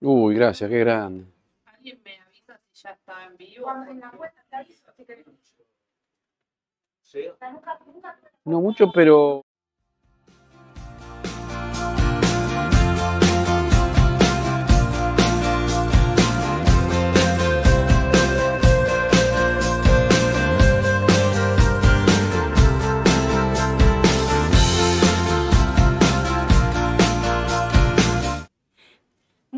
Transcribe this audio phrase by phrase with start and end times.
[0.00, 1.24] Uy, gracias, qué grande.
[1.66, 3.64] ¿Alguien me avisa si ya está en vivo?
[3.64, 5.26] Cuando en la cuenta te aviso, si querés.
[7.52, 9.42] Nunca- nunca- No mucho, pero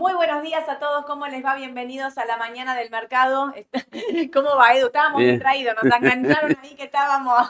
[0.00, 1.56] Muy buenos días a todos, ¿cómo les va?
[1.56, 3.52] Bienvenidos a la mañana del mercado.
[4.32, 4.86] ¿Cómo va, Edu?
[4.86, 5.32] Estábamos Bien.
[5.32, 7.46] distraídos, nos engancharon ahí que estábamos.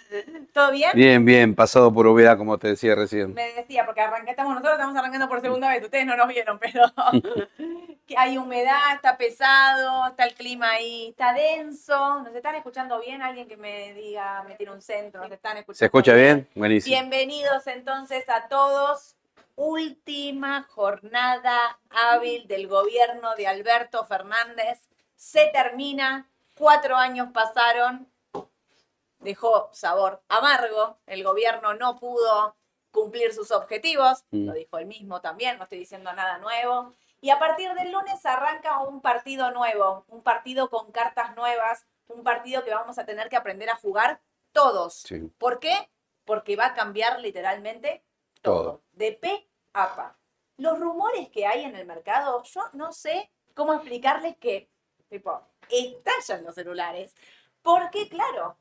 [0.52, 0.90] ¿Todo bien?
[0.92, 3.32] bien, bien, pasado por obviedad, como te decía recién.
[3.32, 6.58] Me decía, porque arranca- estamos, nosotros estamos arrancando por segunda vez, ustedes no nos vieron,
[6.58, 6.82] pero
[8.08, 12.22] que hay humedad, está pesado, está el clima ahí, está denso.
[12.24, 13.22] ¿Nos están escuchando bien?
[13.22, 16.48] Alguien que me diga, me tiene un centro, ¿nos están escuchando ¿Se escucha bien?
[16.56, 16.92] Buenísimo.
[16.92, 19.13] Bienvenidos entonces a todos.
[19.56, 24.88] Última jornada hábil del gobierno de Alberto Fernández.
[25.14, 26.28] Se termina.
[26.56, 28.10] Cuatro años pasaron.
[29.18, 30.98] Dejó sabor amargo.
[31.06, 32.56] El gobierno no pudo
[32.90, 34.24] cumplir sus objetivos.
[34.30, 34.46] Mm.
[34.46, 35.56] Lo dijo él mismo también.
[35.58, 36.92] No estoy diciendo nada nuevo.
[37.20, 40.04] Y a partir del lunes arranca un partido nuevo.
[40.08, 41.86] Un partido con cartas nuevas.
[42.08, 44.20] Un partido que vamos a tener que aprender a jugar
[44.52, 44.94] todos.
[44.94, 45.20] Sí.
[45.38, 45.90] ¿Por qué?
[46.24, 48.04] Porque va a cambiar literalmente
[48.44, 48.82] todo.
[48.92, 50.16] De P a Pa.
[50.58, 54.70] Los rumores que hay en el mercado, yo no sé cómo explicarles que,
[55.08, 57.14] tipo, estallan los celulares.
[57.62, 58.56] Porque, claro,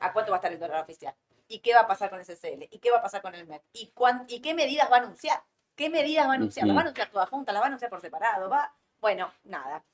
[0.00, 1.14] ¿a cuánto va a estar el dólar oficial?
[1.46, 2.66] ¿Y qué va a pasar con SCL?
[2.70, 3.62] ¿Y qué va a pasar con el MEP?
[3.72, 5.40] ¿Y, cuán- ¿Y qué medidas va a anunciar?
[5.76, 6.66] ¿Qué medidas va a anunciar?
[6.66, 7.52] ¿Las va a anunciar todas juntas?
[7.52, 8.48] ¿Las va a anunciar por separado?
[8.48, 8.74] ¿Va?
[8.98, 9.84] Bueno, nada.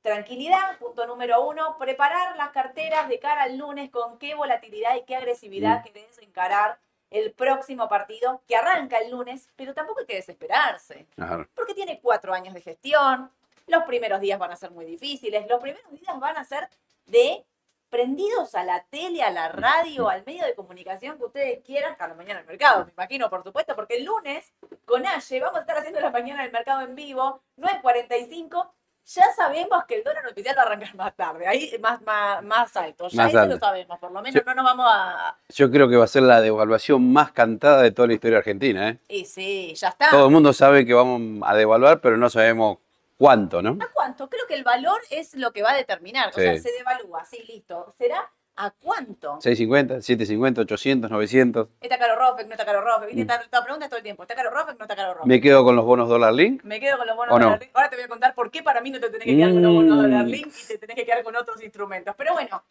[0.00, 5.04] Tranquilidad, punto número uno, preparar las carteras de cara al lunes con qué volatilidad y
[5.04, 5.82] qué agresividad Mm.
[5.82, 6.78] querés encarar
[7.10, 11.06] el próximo partido que arranca el lunes, pero tampoco hay que desesperarse,
[11.54, 13.30] porque tiene cuatro años de gestión,
[13.66, 16.68] los primeros días van a ser muy difíciles, los primeros días van a ser
[17.06, 17.44] de
[17.88, 22.08] prendidos a la tele, a la radio, al medio de comunicación que ustedes quieran, a
[22.08, 24.52] la mañana del mercado, me imagino, por supuesto, porque el lunes
[24.84, 28.70] con Aye vamos a estar haciendo la mañana del mercado en vivo, 9.45,
[29.06, 32.76] ya sabemos que el dólar oficial va a arrancar más tarde, ahí más, más, más
[32.76, 33.54] alto, ya Más eso alto.
[33.54, 35.36] lo sabemos, por lo menos no nos vamos a...
[35.48, 38.88] Yo creo que va a ser la devaluación más cantada de toda la historia argentina.
[38.88, 38.98] ¿eh?
[39.08, 40.10] Y sí, ya está.
[40.10, 42.78] Todo el mundo sabe que vamos a devaluar, pero no sabemos
[43.16, 43.78] cuánto, ¿no?
[43.80, 44.28] ¿A cuánto?
[44.28, 47.42] Creo que el valor es lo que va a determinar, o sea, se devalúa, sí,
[47.46, 47.94] listo.
[47.96, 49.38] ¿Será a cuánto?
[49.40, 51.68] 650, 750, 800, 900.
[51.80, 52.46] ¿Está caro Rofec?
[52.46, 53.08] ¿No está caro Rofec?
[53.08, 53.16] ¿Viste?
[53.24, 53.30] Mm.
[53.30, 54.22] Esta, esta pregunta es todo el tiempo.
[54.22, 54.78] ¿Está caro Rofec?
[54.78, 55.26] ¿No está caro Rofec?
[55.26, 56.62] Me quedo con los bonos dólar link.
[56.64, 57.70] Me quedo con los bonos dólar link.
[57.74, 59.62] Ahora te voy a contar por qué para mí no te tenés que quedar con
[59.62, 60.02] los bonos Mm.
[60.02, 62.14] dólar link y te tenés que quedar con otros instrumentos.
[62.16, 62.62] Pero bueno,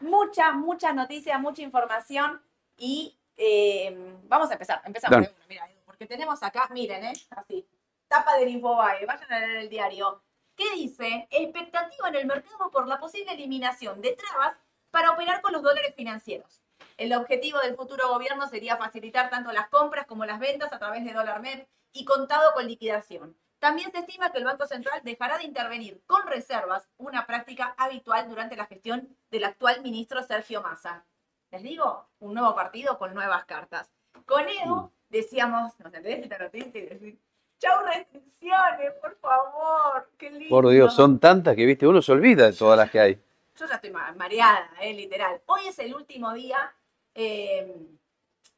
[0.00, 2.40] muchas, muchas noticias, mucha información
[2.76, 4.82] y eh, vamos a empezar.
[4.84, 5.28] Empezamos.
[5.48, 7.12] Mira, porque tenemos acá, miren, ¿eh?
[7.30, 7.66] Así.
[8.08, 10.22] Tapa del Infobae, vayan a leer el diario.
[10.54, 11.26] ¿Qué dice?
[11.30, 14.54] Expectativa en el mercado por la posible eliminación de trabas
[14.92, 16.62] para operar con los dólares financieros.
[16.96, 21.04] El objetivo del futuro gobierno sería facilitar tanto las compras como las ventas a través
[21.04, 23.36] de dólar MEP y contado con liquidación.
[23.58, 28.28] También se estima que el Banco Central dejará de intervenir con reservas, una práctica habitual
[28.28, 31.04] durante la gestión del actual ministro Sergio Massa.
[31.50, 33.90] Les digo, un nuevo partido con nuevas cartas.
[34.26, 37.18] Con Edu decíamos, nos entendés esta noticia y decir,
[37.58, 40.48] chau restricciones, por favor, qué lindo.
[40.48, 43.22] Por Dios, son tantas que, viste, uno se olvida de todas las que hay.
[43.56, 45.42] Yo ya estoy ma- mareada, eh, literal.
[45.46, 46.74] Hoy es el último día
[47.14, 47.74] eh,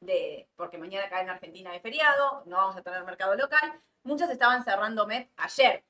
[0.01, 0.49] de.
[0.57, 3.81] Porque mañana acá en Argentina hay feriado, no vamos a tener mercado local.
[4.05, 5.83] Muchos estaban cerrando MEP ayer.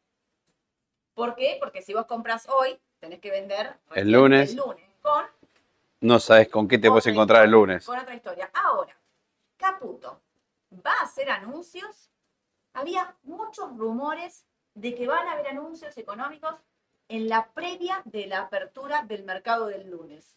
[1.14, 1.58] ¿Por qué?
[1.60, 4.50] Porque si vos compras hoy, tenés que vender recién lunes.
[4.50, 5.24] El lunes con
[6.00, 7.84] No sabes con qué te puedes encontrar el lunes.
[7.84, 8.50] Con otra historia.
[8.54, 8.96] Ahora,
[9.56, 10.20] Caputo,
[10.84, 12.10] ¿va a hacer anuncios?
[12.72, 16.60] Había muchos rumores de que van a haber anuncios económicos
[17.08, 20.36] en la previa de la apertura del mercado del lunes.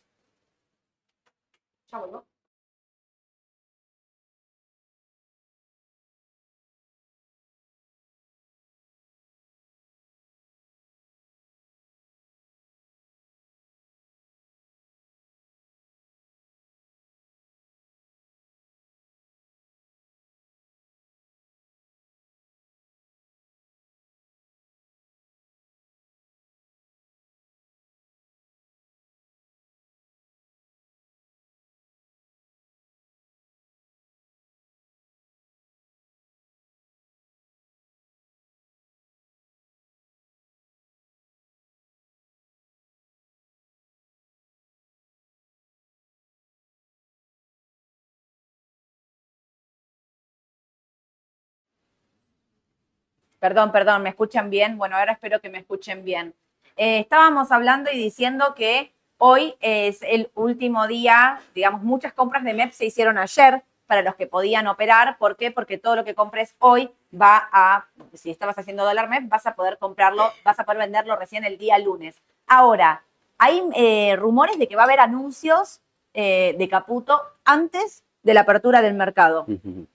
[53.40, 54.78] Perdón, perdón, ¿me escuchan bien?
[54.78, 56.34] Bueno, ahora espero que me escuchen bien.
[56.76, 62.54] Eh, estábamos hablando y diciendo que hoy es el último día, digamos, muchas compras de
[62.54, 65.18] MEP se hicieron ayer para los que podían operar.
[65.18, 65.52] ¿Por qué?
[65.52, 69.56] Porque todo lo que compres hoy va a, si estabas haciendo dólar MEP, vas a
[69.56, 72.22] poder comprarlo, vas a poder venderlo recién el día lunes.
[72.48, 73.04] Ahora,
[73.38, 75.82] hay eh, rumores de que va a haber anuncios
[76.14, 79.46] eh, de Caputo antes de la apertura del mercado.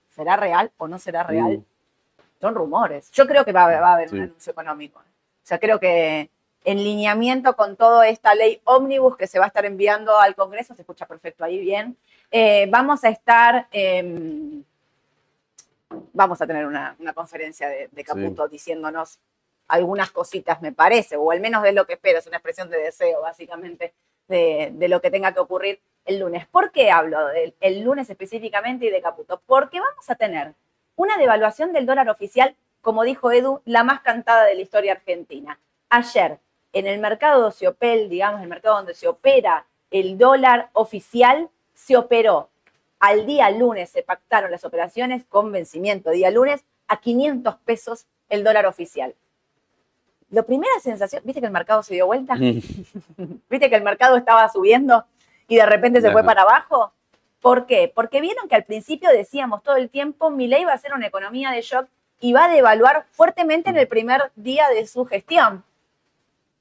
[0.09, 1.63] ¿Será real o no será real?
[2.43, 3.09] Son rumores.
[3.11, 4.99] Yo creo que va a haber, va a haber un anuncio económico.
[4.99, 6.29] O sea, creo que
[6.65, 10.75] en lineamiento con toda esta ley ómnibus que se va a estar enviando al Congreso,
[10.75, 11.95] se escucha perfecto ahí bien,
[12.31, 14.61] eh, vamos a estar, em,
[16.11, 19.19] vamos a tener una, una conferencia de, de Caputo diciéndonos
[19.69, 22.77] algunas cositas, me parece, o al menos de lo que espero, es una expresión de
[22.77, 23.93] deseo, básicamente,
[24.27, 26.45] de, de lo que tenga que ocurrir el lunes.
[26.47, 29.41] ¿Por qué hablo del el lunes específicamente y de Caputo?
[29.45, 30.53] Porque vamos a tener
[30.95, 35.59] una devaluación del dólar oficial, como dijo Edu, la más cantada de la historia argentina.
[35.89, 36.39] Ayer,
[36.73, 41.95] en el mercado de Opel, digamos, el mercado donde se opera el dólar oficial, se
[41.95, 42.49] operó
[42.99, 48.43] al día lunes, se pactaron las operaciones con vencimiento día lunes a 500 pesos el
[48.43, 49.13] dólar oficial.
[50.29, 52.35] La primera sensación, ¿viste que el mercado se dio vuelta?
[52.37, 55.05] ¿Viste que el mercado estaba subiendo
[55.47, 56.91] y de repente se fue para abajo?
[57.43, 57.91] ¿Por qué?
[57.93, 61.51] Porque vieron que al principio decíamos todo el tiempo, Milei va a ser una economía
[61.51, 61.87] de shock
[62.21, 65.61] y va a devaluar fuertemente en el primer día de su gestión.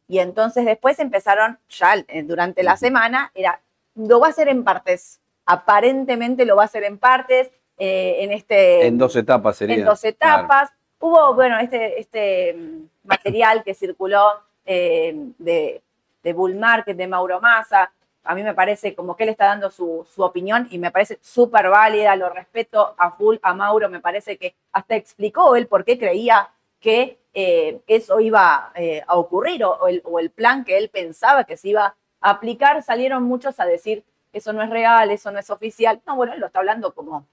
[0.08, 3.60] Y entonces después empezaron, ya eh, durante la semana, era,
[3.94, 5.20] lo va a hacer en partes.
[5.46, 9.76] Aparentemente lo va a hacer en partes, eh, en este En dos etapas sería.
[9.76, 10.70] en dos etapas.
[10.98, 12.56] Hubo, bueno, este, este
[13.04, 14.32] material que circuló
[14.66, 15.80] eh, de,
[16.24, 17.92] de Bull Market, de Mauro Massa.
[18.24, 21.18] A mí me parece como que él está dando su, su opinión y me parece
[21.20, 25.84] súper válida, lo respeto a full a Mauro, me parece que hasta explicó él por
[25.84, 30.64] qué creía que eh, eso iba eh, a ocurrir o, o el, o el plan
[30.64, 32.82] que él pensaba que se iba a aplicar.
[32.82, 36.00] Salieron muchos a decir, eso no es real, eso no es oficial.
[36.06, 37.26] No, bueno, él lo está hablando como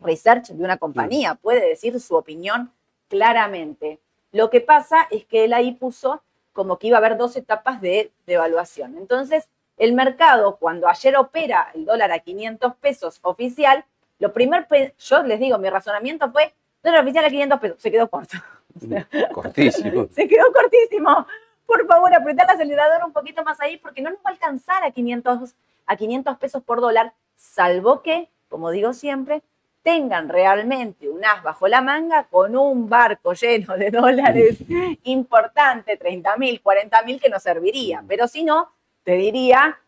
[0.00, 2.72] research de una compañía, puede decir su opinión
[3.08, 4.00] claramente.
[4.32, 6.22] Lo que pasa es que él ahí puso
[6.52, 8.96] como que iba a haber dos etapas de devaluación.
[8.96, 13.84] Entonces, el mercado, cuando ayer opera el dólar a 500 pesos oficial,
[14.18, 14.66] lo primer,
[14.98, 18.38] yo les digo, mi razonamiento fue, dólar oficial a 500 pesos, se quedó corto.
[19.32, 20.08] Cortísimo.
[20.12, 21.26] Se quedó cortísimo.
[21.66, 24.84] Por favor, apretar el acelerador un poquito más ahí porque no nos va a alcanzar
[24.84, 25.54] a 500,
[25.86, 29.42] a 500 pesos por dólar, salvo que, como digo siempre,
[29.82, 34.58] tengan realmente un as bajo la manga con un barco lleno de dólares
[35.04, 38.02] importante, 30 mil, 40 mil, que nos serviría.
[38.08, 38.72] Pero si no,
[39.04, 39.78] te diría,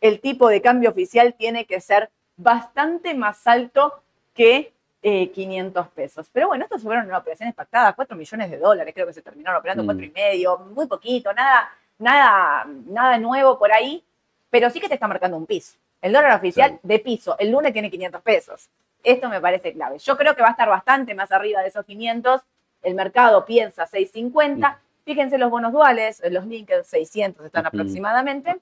[0.00, 4.02] el tipo de cambio oficial tiene que ser bastante más alto
[4.34, 4.72] que
[5.02, 6.28] eh, 500 pesos.
[6.32, 9.82] Pero bueno, estos fueron operaciones pactadas, 4 millones de dólares, creo que se terminaron operando
[9.82, 9.86] Mm.
[9.86, 14.02] cuatro y medio, muy poquito, nada, nada, nada nuevo por ahí,
[14.50, 15.76] pero sí que te está marcando un piso.
[16.02, 16.78] El dólar oficial Sí.
[16.82, 18.68] de piso, el lunes tiene 500 pesos.
[19.02, 19.98] Esto me parece clave.
[19.98, 22.42] Yo creo que va a estar bastante más arriba de esos 500.
[22.82, 24.78] El mercado piensa 650.
[25.10, 28.60] Fíjense los bonos duales, los Linked 600 están aproximadamente.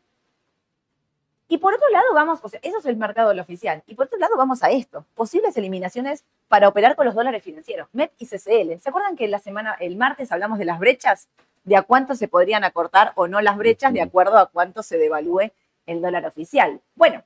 [1.46, 3.82] Y por otro lado vamos, o sea, eso es el mercado del oficial.
[3.86, 7.88] Y por otro lado vamos a esto, posibles eliminaciones para operar con los dólares financieros,
[7.92, 8.80] MEP y CCL.
[8.80, 11.28] ¿Se acuerdan que la semana, el martes hablamos de las brechas?
[11.64, 14.96] De a cuánto se podrían acortar o no las brechas de acuerdo a cuánto se
[14.96, 15.52] devalúe
[15.84, 16.80] el dólar oficial.
[16.94, 17.24] Bueno,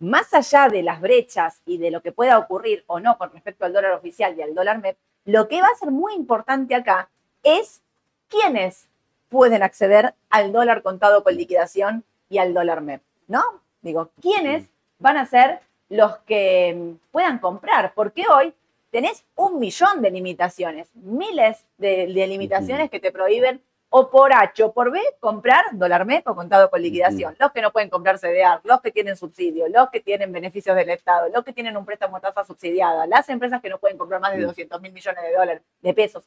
[0.00, 3.64] más allá de las brechas y de lo que pueda ocurrir o no con respecto
[3.64, 7.10] al dólar oficial y al dólar MEP, lo que va a ser muy importante acá
[7.44, 7.80] es
[8.28, 8.88] quiénes
[9.28, 13.42] pueden acceder al dólar contado con liquidación y al dólar MEP, ¿no?
[13.82, 14.68] Digo, ¿quiénes
[14.98, 17.92] van a ser los que mm, puedan comprar?
[17.94, 18.54] Porque hoy
[18.90, 24.62] tenés un millón de limitaciones, miles de, de limitaciones que te prohíben o por H
[24.64, 27.34] o por B comprar dólar MEP o contado con liquidación.
[27.38, 30.90] Los que no pueden comprar CDR, los que tienen subsidio, los que tienen beneficios del
[30.90, 34.20] Estado, los que tienen un préstamo a tasa subsidiada, las empresas que no pueden comprar
[34.20, 34.46] más de Mm.
[34.46, 36.24] 200 mil millones de dólares, de pesos.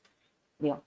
[0.57, 0.81] Digo,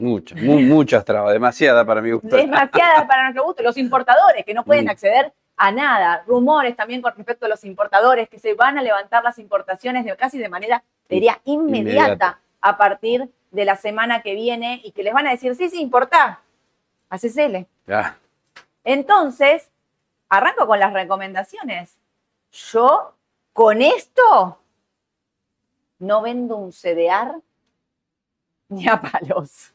[0.00, 2.34] Muchas, mu- muchas trabas, demasiada para mi gusto.
[2.36, 3.62] demasiadas para nuestro gusto.
[3.62, 4.90] Los importadores que no pueden Mm.
[4.90, 6.24] acceder a nada.
[6.26, 10.16] Rumores también con respecto a los importadores que se van a levantar las importaciones de
[10.16, 12.40] casi de manera, diría, inmediata, Inmediata.
[12.62, 15.80] a partir de la semana que viene y que les van a decir, sí, sí,
[15.82, 16.40] importá,
[17.10, 17.66] a CCL.
[17.88, 18.14] Ah,
[18.84, 19.70] Entonces,
[20.30, 21.98] arranco con las recomendaciones.
[22.52, 23.14] Yo,
[23.52, 24.58] con esto,
[25.98, 27.34] no vendo un CDR
[28.70, 29.72] ni a palos.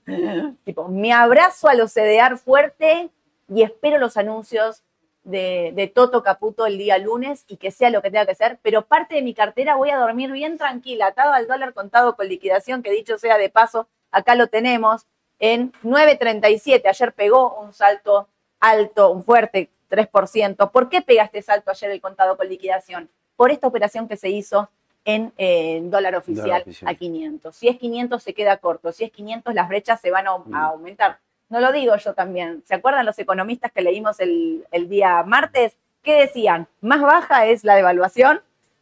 [0.64, 3.12] tipo, me abrazo a los CDR fuerte
[3.54, 4.82] y espero los anuncios
[5.24, 8.60] de, de Toto Caputo el día lunes y que sea lo que tenga que ser,
[8.62, 12.28] pero parte de mi cartera voy a dormir bien tranquila, atado al dólar contado con
[12.28, 15.06] liquidación, que dicho sea de paso, acá lo tenemos
[15.40, 16.88] en 9.37.
[16.88, 18.28] Ayer pegó un salto
[18.60, 20.72] alto, un fuerte 3%.
[20.72, 23.10] ¿Por qué pega este salto ayer el contado con liquidación?
[23.36, 24.70] Por esta operación que se hizo
[25.06, 26.92] en eh, dólar oficial, Dólar oficial.
[26.92, 27.56] a 500.
[27.56, 30.54] Si es 500 se queda corto, si es 500 las brechas se van a, Mm.
[30.56, 31.20] a aumentar.
[31.48, 32.64] No lo digo yo también.
[32.66, 35.78] ¿Se acuerdan los economistas que leímos el, el día martes?
[36.02, 36.68] ¿Qué decían?
[36.82, 38.42] Más baja es la devaluación,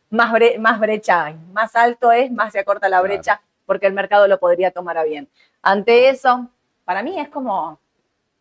[0.10, 1.36] más, bre- más brecha hay.
[1.52, 3.14] Más alto es, más se acorta la Claro.
[3.14, 5.28] brecha porque el mercado lo podría tomar a bien.
[5.62, 6.48] Ante eso,
[6.86, 7.80] para mí es como,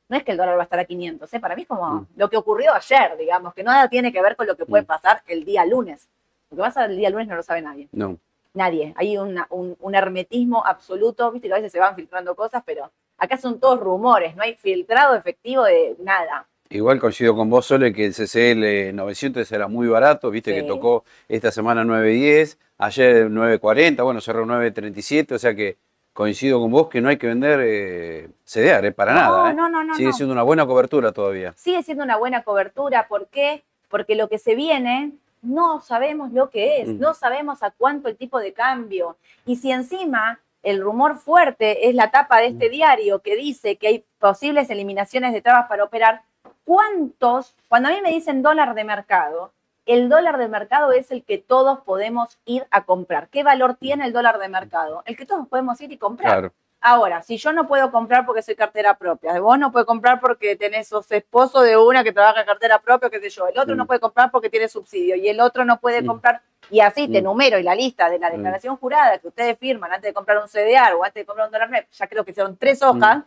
[0.09, 1.41] no es que el dólar va a estar a 500, ¿eh?
[1.41, 2.07] para mí es como Mm.
[2.17, 4.87] lo que ocurrió ayer, digamos, que nada tiene que ver con lo que puede Mm.
[4.87, 6.09] pasar el día lunes.
[6.53, 7.89] Lo que pasa el día lunes no lo sabe nadie.
[7.93, 8.17] No.
[8.55, 8.93] Nadie.
[8.97, 12.91] Hay una- un, un hermetismo absoluto, viste que a veces se van filtrando cosas, pero
[13.19, 16.47] acá son todos rumores, no hay filtrado efectivo de nada.
[16.69, 20.61] Igual coincido con vos, Sole, que el CCL 900 era muy barato, viste Sí.
[20.61, 25.77] que tocó esta semana 9.10, ayer 9.40, bueno, cerró 9.37, o sea que
[26.13, 29.51] coincido con vos que no hay que vender eh, CDR, eh, para no, nada.
[29.51, 29.55] eh.
[29.55, 30.13] no, no, no, Sigue no.
[30.15, 31.53] siendo una buena cobertura todavía.
[31.57, 33.07] Sigue siendo una buena cobertura.
[33.09, 33.63] ¿Por qué?
[33.89, 36.99] Porque lo que se viene no sabemos lo que es, Mm.
[37.01, 39.17] no sabemos a cuánto el tipo de cambio.
[39.45, 43.89] Y si encima el rumor fuerte es la tapa de este diario que dice que
[43.89, 46.23] hay posibles eliminaciones de trabas para operar,
[46.65, 47.55] ¿cuántos?
[47.69, 49.53] Cuando a mí me dicen dólar de mercado,
[49.85, 53.29] el dólar de mercado es el que todos podemos ir a comprar.
[53.29, 55.03] ¿Qué valor tiene el dólar de mercado?
[55.07, 56.33] El que todos podemos ir y comprar.
[56.33, 56.53] Claro.
[56.85, 60.57] Ahora, si yo no puedo comprar porque soy cartera propia, vos no puedes comprar porque
[60.57, 63.77] tenés, sos esposo de una que trabaja en cartera propia, qué sé yo, el otro
[63.77, 63.87] no Mm.
[63.87, 66.07] puede comprar porque tiene subsidio y el otro no puede Mm.
[66.07, 67.25] comprar, y así te Mm.
[67.25, 70.49] numero y la lista de la declaración jurada que ustedes firman antes de comprar un
[70.49, 73.23] CDR o antes de comprar un dólar ya creo que son tres hojas,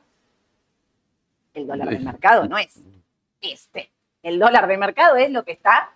[1.54, 2.78] el dólar de mercado no es
[3.40, 3.90] este.
[4.22, 5.92] El dólar de mercado es lo que está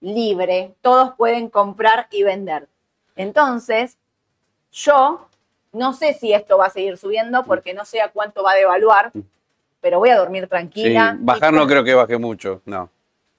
[0.00, 2.68] libre, todos pueden comprar y vender.
[3.16, 3.98] Entonces,
[4.70, 5.28] yo
[5.72, 8.56] no sé si esto va a seguir subiendo porque no sé a cuánto va a
[8.56, 9.10] devaluar,
[9.80, 11.16] pero voy a dormir Sí, tranquila.
[11.18, 12.88] bajar Y- no creo que baje mucho, no.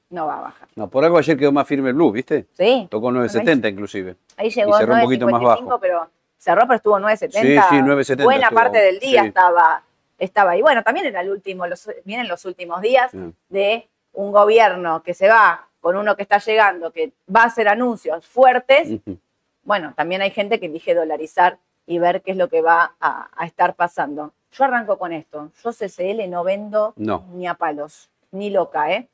[0.10, 0.68] No va a bajar.
[0.76, 2.46] No, por algo ayer quedó más firme el blue, ¿viste?
[2.54, 4.16] Sí, Tocó 9.70 inclusive.
[4.38, 5.80] ahí llegó cerró un poquito más 9.55, bajo.
[5.80, 7.32] pero cerró, pero estuvo 9.70.
[7.32, 9.28] Sí, sí, 9.70 Buena estuvo, parte del día sí.
[9.30, 9.84] estaba,
[10.20, 10.62] estaba ahí.
[10.62, 13.34] Bueno, también era el último, los, vienen los últimos días Sí.
[13.50, 17.68] de un gobierno que se va con uno que está llegando, que va a hacer
[17.68, 18.90] anuncios fuertes.
[19.64, 23.30] Bueno, también hay gente que elige dolarizar y ver qué es lo que va a,
[23.36, 24.34] a estar pasando.
[24.52, 25.52] Yo arranco con esto.
[25.64, 27.26] Yo CCL no vendo No.
[27.34, 29.08] ni a palos, ni loca, ¿eh?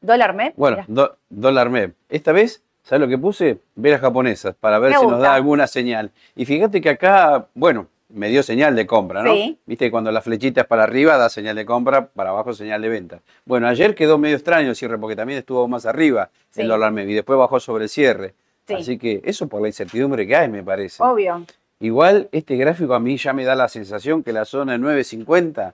[0.00, 0.54] Dólar MEP.
[0.56, 1.94] Bueno, do- dólar MEP.
[2.08, 3.58] Esta vez, ¿sabes lo que puse?
[3.74, 6.10] Velas japonesas, para ver Me si nos da alguna señal.
[6.34, 9.32] Y fíjate que acá, bueno, me dio señal de compra, ¿no?
[9.34, 9.58] Sí.
[9.66, 12.80] Viste que cuando la flechita es para arriba da señal de compra, para abajo señal
[12.82, 13.20] de venta.
[13.44, 16.62] Bueno, ayer quedó medio extraño el cierre porque también estuvo más arriba Sí.
[16.62, 18.34] el dólar MEP y después bajó sobre el cierre.
[18.76, 18.82] Sí.
[18.82, 21.02] Así que eso por la incertidumbre que hay, me parece.
[21.02, 21.44] Obvio.
[21.80, 25.72] Igual este gráfico a mí ya me da la sensación que la zona de 9.50,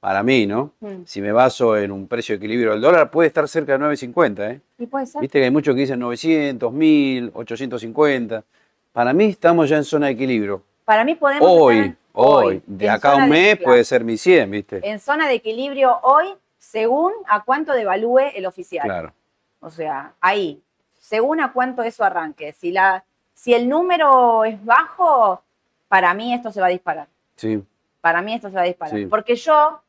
[0.00, 0.72] para mí, ¿no?
[0.80, 1.04] Mm.
[1.06, 4.50] Si me baso en un precio de equilibrio del dólar, puede estar cerca de 9.50,
[4.52, 4.60] ¿eh?
[4.78, 5.20] Y puede ser.
[5.22, 8.44] Viste que hay muchos que dicen 900, 1000, 850.
[8.92, 10.62] Para mí estamos ya en zona de equilibrio.
[10.84, 14.04] Para mí podemos Hoy, estar hoy, de en acá a un de- mes puede ser
[14.04, 14.80] 1100, ¿viste?
[14.88, 16.26] En zona de equilibrio hoy,
[16.58, 18.84] según a cuánto devalúe el oficial.
[18.84, 19.12] Claro.
[19.60, 20.60] O sea, ahí,
[21.06, 22.52] según a cuánto eso arranque.
[22.52, 25.40] Si, la, si el número es bajo,
[25.86, 27.06] para mí esto se va a disparar.
[27.36, 27.62] Sí,
[28.00, 28.96] Para mí esto se va a disparar.
[28.96, 29.06] Sí.
[29.06, 29.80] Porque yo,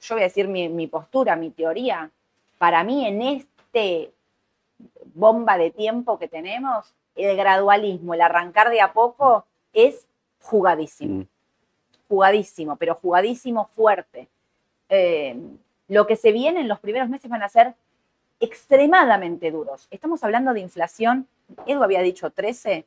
[0.00, 2.10] yo voy a decir mi, mi postura, mi teoría.
[2.56, 4.12] Para mí en este
[5.14, 10.06] bomba de tiempo que tenemos, el gradualismo, el arrancar de a poco es
[10.40, 11.20] jugadísimo.
[11.20, 11.28] Mm.
[12.08, 14.26] Jugadísimo, pero jugadísimo fuerte.
[14.88, 15.36] Eh,
[15.88, 17.74] lo que se viene en los primeros meses van a ser
[18.42, 19.86] extremadamente duros.
[19.90, 21.26] Estamos hablando de inflación.
[21.66, 22.84] Edu había dicho 13.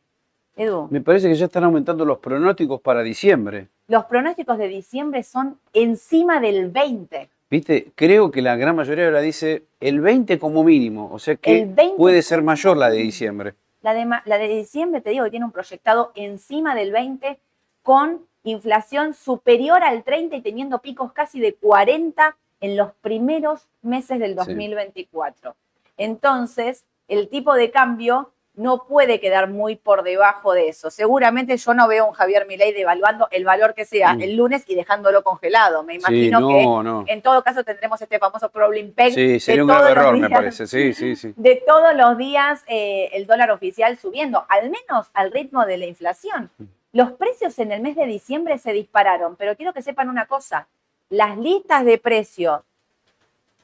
[0.57, 3.67] Edu, Me parece que ya están aumentando los pronósticos para diciembre.
[3.87, 7.29] los pronósticos de diciembre son encima del 20.
[7.49, 7.91] ¿Viste?
[7.95, 11.09] Creo que la gran mayoría ahora dice el 20 como mínimo.
[11.11, 13.53] O sea que El 20 puede ser mayor la de diciembre.
[13.81, 17.37] La de, la de diciembre, te digo, que tiene un proyectado encima del 20
[17.83, 22.35] con inflación superior al 30 y teniendo picos casi de 40
[22.65, 24.35] en los primeros meses del Sí.
[24.37, 25.55] 2024.
[25.97, 30.89] Entonces, el tipo de cambio no puede quedar muy por debajo de eso.
[30.89, 34.21] Seguramente yo no veo a un Javier Milei devaluando el valor que sea Mm.
[34.21, 35.83] el lunes y dejándolo congelado.
[35.83, 37.03] Me Sí, imagino no, que no.
[37.07, 40.67] en todo caso tendremos este famoso problem peg Sí, sería un grave error, me parece.
[40.67, 41.33] Sí, sí, sí.
[41.35, 45.85] de todos los días eh, el dólar oficial subiendo, al menos al ritmo de la
[45.85, 46.49] inflación.
[46.93, 50.69] Los precios en el mes de diciembre se dispararon, pero quiero que sepan una cosa,
[51.09, 52.61] las listas de precios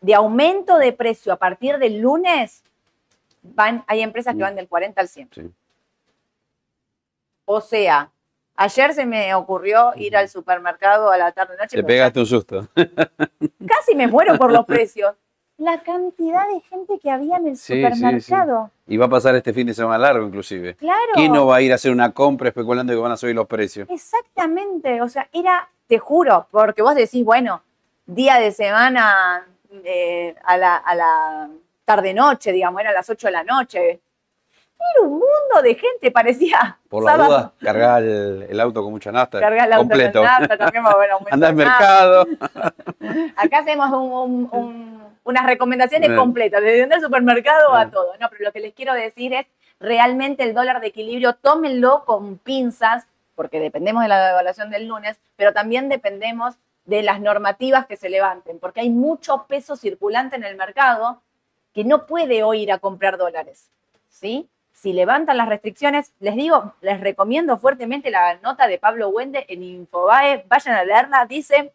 [0.01, 2.63] de aumento de precio a partir del lunes,
[3.43, 5.29] van, hay empresas que van del 40 al 100.
[5.31, 5.51] Sí.
[7.45, 8.12] O sea,
[8.55, 11.69] ayer se me ocurrió ir al supermercado a la tarde-noche.
[11.69, 12.67] Te pero pegaste un susto.
[12.75, 15.15] Casi me muero por los precios.
[15.62, 17.94] La cantidad de gente que había en el Sí, sí, sí.
[17.96, 18.72] supermercado.
[18.88, 20.74] Y va a pasar este fin de semana largo, inclusive.
[20.75, 21.00] Claro.
[21.13, 23.46] ¿Quién no va a ir a hacer una compra especulando que van a subir los
[23.46, 23.88] precios?
[23.91, 27.62] Exactamente, o sea, era, te juro, porque vos decís, bueno,
[28.08, 29.46] día de semana
[29.84, 31.50] eh, a la, a la
[31.86, 34.00] tarde-noche, digamos, era a las 8 de la noche.
[34.95, 36.77] Era un mundo de gente, parecía.
[36.89, 37.29] Por la sábado.
[37.29, 39.39] duda, cargar el, el auto con mucha nafta.
[39.39, 40.19] Cargar el auto completo.
[40.19, 42.27] con nafta, bueno, Anda al mercado.
[43.35, 46.19] Acá hacemos un- un- un- unas recomendaciones Bien.
[46.19, 47.91] completas, desde el supermercado a Bien.
[47.91, 48.13] todo.
[48.19, 49.45] No, pero lo que les quiero decir es,
[49.79, 55.19] realmente el dólar de equilibrio, tómenlo con pinzas, porque dependemos de la devaluación del lunes,
[55.35, 60.43] pero también dependemos de las normativas que se levanten, porque hay mucho peso circulante en
[60.43, 61.21] el mercado
[61.73, 63.69] que no puede hoy ir a comprar dólares,
[64.09, 64.50] ¿sí?
[64.81, 69.61] Si levantan las restricciones, les digo, les recomiendo fuertemente la nota de Pablo Wende en
[69.61, 71.71] Infobae, vayan a leerla, dice,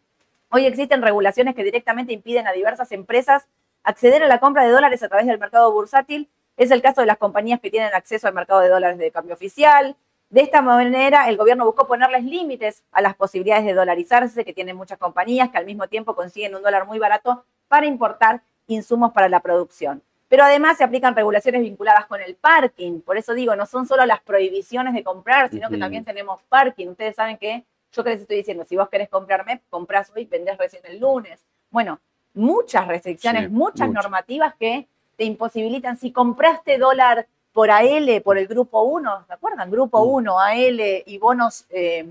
[0.49, 3.47] hoy existen regulaciones que directamente impiden a diversas empresas
[3.85, 7.07] acceder a la compra de dólares a través del mercado bursátil, es el caso de
[7.07, 9.95] las compañías que tienen acceso al mercado de dólares de cambio oficial.
[10.29, 14.77] De esta manera, el gobierno buscó ponerles límites a las posibilidades de dolarizarse que tienen
[14.77, 19.29] muchas compañías que al mismo tiempo consiguen un dólar muy barato para importar insumos para
[19.29, 20.03] la producción.
[20.29, 23.01] Pero además se aplican regulaciones vinculadas con el parking.
[23.01, 26.89] Por eso digo, no son solo las prohibiciones de comprar, sino que también tenemos parking.
[26.89, 30.59] Ustedes saben que yo que les estoy diciendo, si vos querés comprarme, comprás hoy, vendés
[30.59, 31.45] recién el lunes.
[31.71, 32.01] Bueno,
[32.35, 34.03] muchas restricciones, Sí, muchas mucho.
[34.03, 35.97] normativas que te imposibilitan.
[35.97, 39.71] Si compraste dólar por AL, por el grupo 1, ¿se acuerdan?
[39.71, 40.09] Grupo Mm.
[40.15, 42.05] 1, AL y bonos eh,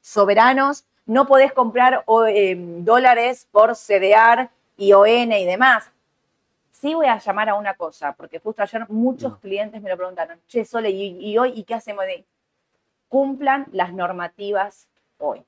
[0.00, 5.90] soberanos, no podés comprar eh, dólares por CDR y ON y demás.
[6.78, 9.36] Sí voy a llamar a una cosa, porque justo ayer muchos Mm.
[9.40, 12.24] clientes me lo preguntaron, che, Sole, ¿y, y hoy y qué hacemos de
[13.08, 15.42] Cumplan las normativas hoy.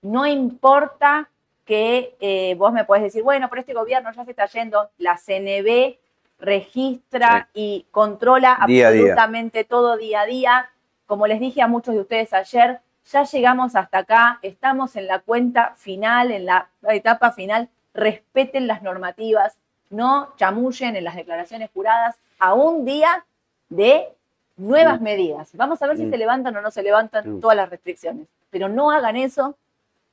[0.00, 1.28] No importa
[1.66, 5.18] que eh, vos me podés decir, bueno, pero este gobierno ya se está yendo, la
[5.18, 5.98] CNB
[6.38, 9.00] registra y controla Día a día.
[9.02, 10.70] absolutamente todo día a día.
[11.06, 15.18] Como les dije a muchos de ustedes ayer, ya llegamos hasta acá, estamos en la
[15.18, 19.58] cuenta final, en la etapa final, respeten las normativas,
[19.92, 23.24] no chamullen en las declaraciones juradas a un día
[23.68, 24.08] de
[24.56, 25.04] nuevas Mm.
[25.04, 25.50] medidas.
[25.54, 26.10] Vamos a ver si Mm.
[26.10, 27.40] se levantan o no se levantan Mm.
[27.40, 29.56] todas las restricciones, pero no hagan eso,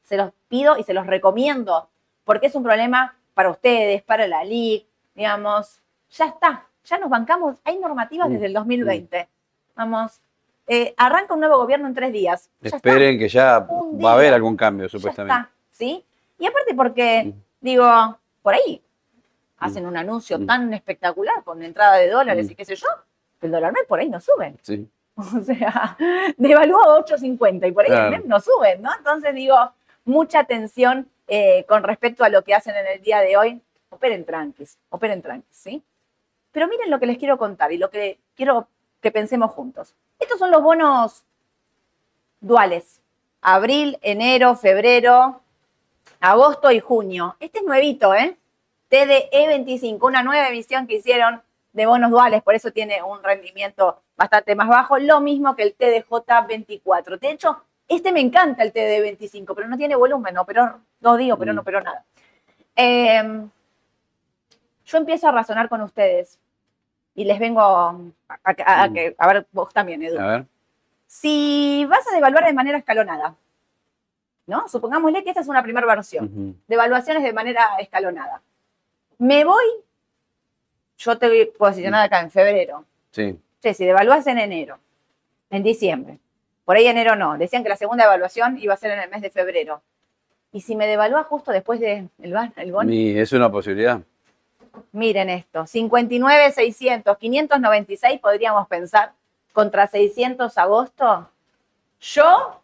[0.04, 1.88] se los pido y se los recomiendo,
[2.24, 5.80] porque es un problema para ustedes, para la LIC, digamos,
[6.12, 9.28] ya está, ya nos bancamos, hay normativas desde el 2020.
[9.76, 10.20] Vamos,
[10.68, 12.50] eh, arranca un nuevo gobierno en tres días.
[12.62, 12.78] Ya está.
[12.78, 15.40] Esperen que ya Un va a haber algún cambio, Ya supuestamente.
[15.42, 16.04] está, ¿sí?
[16.38, 18.82] Y aparte porque, digo, por ahí
[19.60, 20.46] hacen un anuncio Mm.
[20.46, 22.52] tan espectacular con entrada de dólares Mm.
[22.52, 22.88] y qué sé yo,
[23.40, 24.56] que el dólar MEP por ahí no sube.
[24.62, 24.88] Sí.
[25.18, 25.98] O sea,
[26.38, 28.06] devaluó a 8.50 y por ahí Claro.
[28.08, 28.90] el MEP no suben, ¿no?
[28.98, 29.56] Entonces digo,
[30.06, 33.62] mucha atención eh, con respecto a lo que hacen en el día de hoy.
[33.92, 35.84] Operen tranquis, operen tranquis, ¿sí?
[36.52, 38.68] Pero miren lo que les quiero contar y lo que quiero
[39.02, 39.94] que pensemos juntos.
[40.20, 41.24] Estos son los bonos
[42.42, 43.00] duales.
[43.42, 45.42] Abril, enero, febrero,
[46.20, 47.36] agosto y junio.
[47.40, 48.38] Este es nuevito, ¿eh?
[48.90, 51.42] TDE 25, una nueva emisión que hicieron
[51.74, 55.74] de bonos duales, por eso tiene un rendimiento bastante más bajo, lo mismo que el
[55.76, 57.18] TDJ 24.
[57.18, 61.18] De hecho, este me encanta el TDE 25, pero no tiene volumen, no, pero no
[61.18, 61.66] digo, pero no, Mm.
[61.66, 62.04] pero nada.
[62.76, 63.42] Eh,
[64.86, 66.40] yo empiezo a razonar con ustedes
[67.14, 67.96] y les vengo a,
[68.44, 68.94] a- a Mm.
[68.94, 70.20] que, a ver, vos también, Edu.
[70.20, 70.46] A ver.
[71.06, 73.36] Si vas a devaluar de manera escalonada,
[74.48, 74.68] ¿no?
[74.68, 76.56] Supongámosle que esta es una primera versión Ujú.
[76.68, 78.42] de evaluaciones de manera escalonada.
[79.20, 79.64] Me voy,
[80.98, 82.84] yo te voy posicionada acá en febrero.
[83.12, 83.38] Sí.
[83.62, 84.80] Si devaluás en enero,
[85.50, 86.18] en diciembre,
[86.66, 89.22] por ahí enero no, decían que la segunda evaluación iba a ser en el mes
[89.22, 89.82] de febrero.
[90.52, 94.02] Y si me devalúa justo después del el, ban- el bono, es una posibilidad.
[94.94, 99.12] miren esto, 59, 600, 596 podríamos pensar
[99.54, 101.30] contra 600 agosto.
[102.00, 102.62] Yo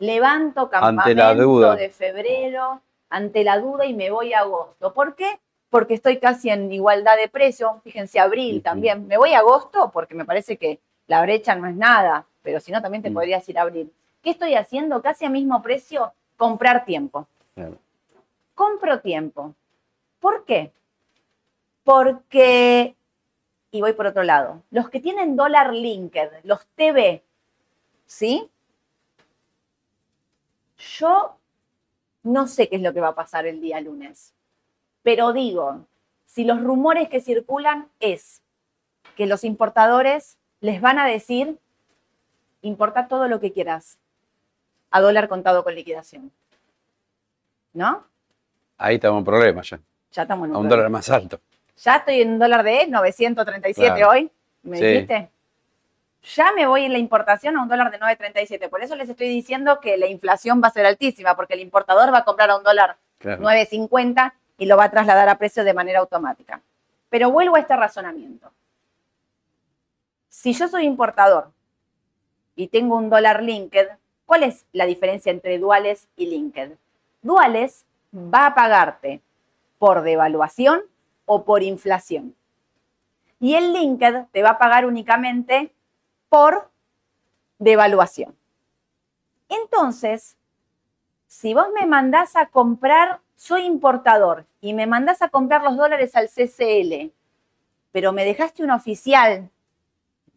[0.00, 1.76] levanto campamento Ante la duda.
[1.76, 2.80] de febrero,
[3.12, 4.92] ante la duda y me voy a agosto.
[4.94, 5.38] ¿Por qué?
[5.70, 7.80] Porque estoy casi en igualdad de precio.
[7.84, 9.06] Fíjense, abril también.
[9.06, 12.72] Me voy a agosto porque me parece que la brecha no es nada, pero si
[12.72, 13.14] no también te Mm.
[13.14, 13.92] podrías ir a abril.
[14.22, 15.02] ¿Qué estoy haciendo?
[15.02, 17.76] Casi a mismo precio, comprar tiempo Claro.
[18.54, 19.54] compro tiempo.
[20.20, 20.72] ¿Por qué?
[21.84, 22.94] Porque,
[23.70, 27.22] y voy por otro lado, los que tienen dólar linked, los TV,
[28.06, 28.48] ¿sí?
[30.78, 31.36] Yo
[32.22, 34.32] no sé qué es lo que va a pasar el día lunes.
[35.02, 35.86] Pero digo,
[36.24, 38.42] si los rumores que circulan es
[39.16, 41.58] que los importadores les van a decir,
[42.62, 43.98] importa todo lo que quieras
[44.90, 46.30] a dólar contado con liquidación.
[47.72, 48.04] ¿No?
[48.78, 49.80] Ahí estamos en problema ya.
[50.12, 50.76] Ya estamos en A un problema.
[50.76, 51.40] dólar más alto.
[51.78, 54.10] Ya estoy en un dólar de 937 Claro.
[54.10, 54.30] hoy,
[54.62, 54.84] ¿me Sí.
[54.84, 55.30] dijiste?
[56.22, 58.68] Ya me voy en la importación a un dólar de 937.
[58.68, 62.12] Por eso les estoy diciendo que la inflación va a ser altísima, porque el importador
[62.12, 63.42] va a comprar a un dólar Claro.
[63.42, 66.60] 9.50 y lo va a trasladar a precio de manera automática.
[67.08, 68.52] Pero vuelvo a este razonamiento.
[70.28, 71.52] Si yo soy importador
[72.56, 73.88] y tengo un dólar linked,
[74.26, 76.72] ¿cuál es la diferencia entre duales y linked?
[77.20, 79.20] Duales va a pagarte
[79.78, 80.82] por devaluación
[81.26, 82.34] o por inflación.
[83.38, 85.72] Y el linked te va a pagar únicamente
[86.32, 86.70] por
[87.58, 88.34] devaluación.
[89.50, 90.38] Entonces,
[91.26, 96.16] si vos me mandás a comprar, soy importador, y me mandás a comprar los dólares
[96.16, 97.12] al CCL,
[97.90, 99.50] pero me dejaste un oficial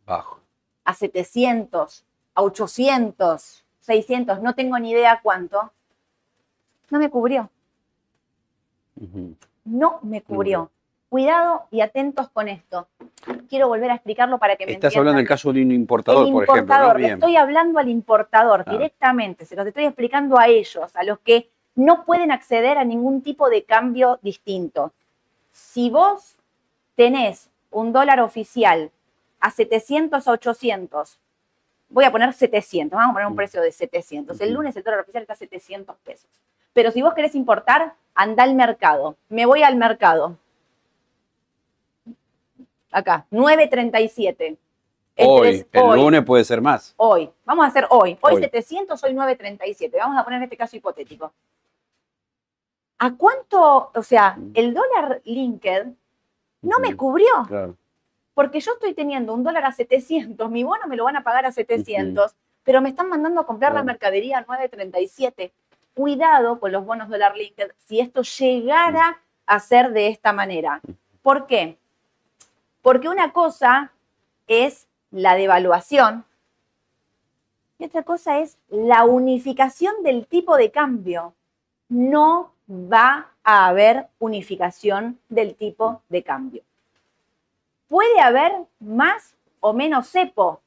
[0.05, 0.41] Bajo.
[0.83, 2.03] a 700,
[2.33, 5.71] a 800, 600, no tengo ni idea cuánto,
[6.89, 7.49] no me cubrió,
[9.63, 10.69] no me cubrió.
[11.19, 12.89] Cuidado y atentos con esto.
[13.47, 14.99] Quiero volver a explicarlo para que me Estás entiendan.
[14.99, 16.55] hablando del caso de un importador, el por ejemplo.
[16.55, 16.61] ¿no?
[16.81, 18.71] importador, le estoy hablando al importador Ah.
[18.73, 23.21] directamente, se los estoy explicando a ellos, a los que no pueden acceder a ningún
[23.21, 24.91] tipo de cambio distinto.
[25.53, 26.35] Si vos
[26.97, 28.91] tenés un dólar oficial
[29.39, 31.17] a 700 a 800,
[31.87, 33.37] voy a poner 700, vamos a poner un Mm.
[33.37, 34.41] precio de 700.
[34.41, 34.55] El Ujú.
[34.57, 36.29] lunes el dólar oficial está a 700 pesos.
[36.73, 39.15] Pero si vos querés importar, anda al mercado.
[39.29, 40.35] Me voy al mercado.
[42.95, 44.57] Acá, 937.
[45.17, 46.93] El Hoy, tres- el hoy lunes puede ser más.
[46.95, 47.29] hoy.
[47.43, 48.17] Vamos a hacer hoy.
[48.21, 48.41] Hoy, Hoy.
[48.41, 49.97] 700, hoy 937.
[49.97, 51.33] Vamos a poner este caso hipotético.
[52.99, 54.51] ¿A cuánto, o sea, Mm.
[54.53, 55.87] el dólar linked
[56.61, 57.27] no me cubrió?
[57.47, 57.75] Claro.
[58.33, 61.45] Porque yo estoy teniendo un dólar a 700, mi bono me lo van a pagar
[61.45, 65.51] a 700, pero me están mandando a comprar la mercadería a 937.
[65.93, 70.79] Cuidado con los bonos dólar linked si esto llegara a ser de esta manera.
[71.21, 71.77] ¿Por qué?
[72.85, 73.91] Porque una cosa
[74.45, 76.23] es la devaluación
[77.79, 81.33] y otra cosa es la unificación del tipo de cambio.
[81.89, 86.61] No va a haber unificación del tipo de cambio.
[87.87, 90.61] Puede haber más o menos cepo,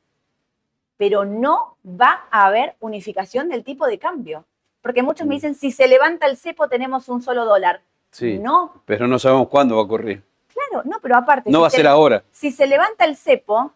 [0.96, 4.44] pero no va a haber unificación del tipo de cambio.
[4.82, 5.36] Porque muchos me Mm.
[5.36, 7.80] dicen, si se levanta el cepo tenemos un solo dólar.
[8.10, 8.40] Sí.
[8.40, 10.24] No, Pero no sabemos cuándo va a ocurrir.
[10.70, 12.24] Claro, no, pero aparte, No si, va a se, ser ahora.
[12.30, 13.72] si se levanta el cepo,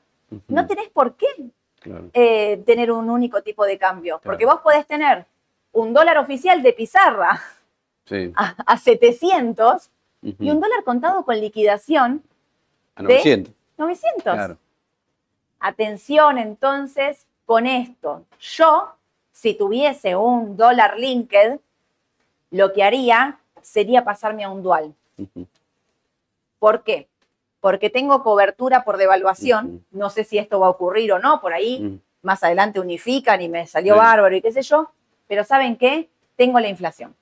[0.49, 1.27] no tenés por qué
[1.81, 2.09] Claro.
[2.13, 4.19] eh, tener un único tipo de cambio.
[4.21, 4.33] Claro.
[4.33, 5.27] Porque vos podés tener
[5.73, 7.41] un dólar oficial de pizarra
[8.05, 8.33] Sí.
[8.37, 9.91] a, a 700
[10.23, 10.37] Ujú.
[10.39, 12.23] y un dólar contado con liquidación
[12.95, 13.55] A de- 900.
[13.79, 14.23] 900.
[14.23, 14.57] Claro.
[15.61, 18.25] Atención entonces con esto.
[18.41, 18.95] Yo,
[19.33, 21.59] si tuviese un dólar linked,
[22.51, 24.95] lo que haría sería pasarme a un dual.
[26.63, 27.09] ¿Por qué?
[27.61, 29.85] Porque tengo cobertura por devaluación.
[29.91, 33.49] No sé si esto va a ocurrir o no, por ahí más adelante unifican y
[33.49, 34.89] me salió bárbaro y qué sé yo.
[35.27, 36.09] Pero ¿saben qué?
[36.37, 37.17] Tengo la inflación.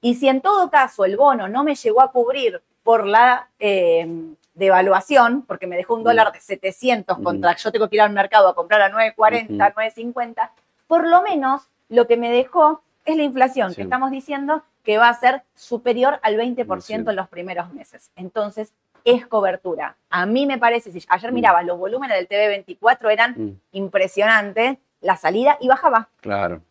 [0.00, 4.06] Y si en todo caso el bono no me llegó a cubrir por la eh,
[4.54, 7.22] devaluación, porque me dejó un dólar de 700 Mm.
[7.24, 9.56] contra yo tengo que ir al mercado a comprar a 9.40, Ujú.
[9.56, 10.50] 9.50,
[10.86, 13.76] por lo menos lo que me dejó es la inflación, Sí.
[13.76, 17.10] que estamos diciendo que va a ser superior al 20% Sí.
[17.10, 18.10] en los primeros meses.
[18.16, 18.72] Entonces,
[19.04, 19.96] es cobertura.
[20.10, 21.34] A mí me parece, si ayer Mm.
[21.34, 23.60] miraba, los volúmenes del TV24 eran Mm.
[23.72, 26.62] impresionantes, la salida y bajaba, Claro.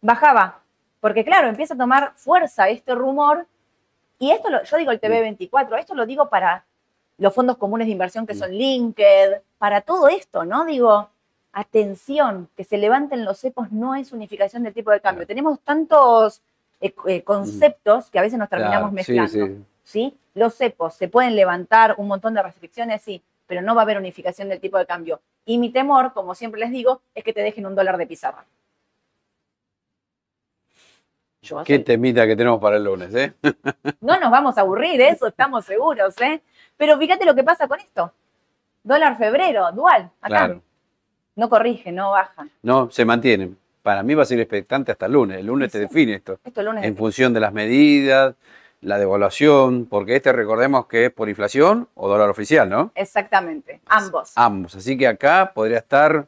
[0.00, 0.60] bajaba.
[1.00, 3.46] Porque claro, empieza a tomar fuerza este rumor.
[4.18, 6.64] Y esto, lo- yo digo el TV24, esto lo digo para
[7.18, 8.38] los fondos comunes de inversión que Mm.
[8.38, 10.64] son linked, para todo esto, ¿no?
[10.64, 11.08] Digo,
[11.52, 15.20] atención, que se levanten los cepos no es unificación del tipo de cambio.
[15.20, 15.28] Claro.
[15.28, 16.42] Tenemos tantos
[16.80, 18.92] eh, eh, conceptos que a veces nos terminamos Claro.
[18.92, 19.46] Mezclando.
[19.46, 19.64] sí.
[19.82, 20.18] ¿sí?
[20.34, 23.96] Los cepos se pueden levantar un montón de restricciones, sí, pero no va a haber
[23.96, 25.20] unificación del tipo de cambio.
[25.46, 28.44] Y mi temor, como siempre les digo, es que te dejen un dólar de pizarra.
[31.40, 33.32] Yo Qué temita que tenemos para el lunes, ¿eh?
[34.00, 36.42] No nos vamos a aburrir, eso estamos seguros, ¿eh?
[36.76, 38.12] Pero fíjate lo que pasa con esto.
[38.82, 40.28] Dólar febrero, dual, acá.
[40.28, 40.62] Claro.
[41.36, 42.48] No corrige, no baja.
[42.62, 43.54] No, se mantiene.
[43.86, 45.38] Para mí va a ser expectante hasta el lunes.
[45.38, 46.40] El lunes Sí, te define esto.
[46.42, 46.84] Esto el lunes.
[46.84, 48.34] En función de las medidas,
[48.80, 52.90] la devaluación, porque este recordemos que es por inflación o dólar oficial, ¿no?
[52.96, 54.32] Exactamente, ambos.
[54.34, 54.74] Ambos.
[54.74, 56.26] Así que acá podría estar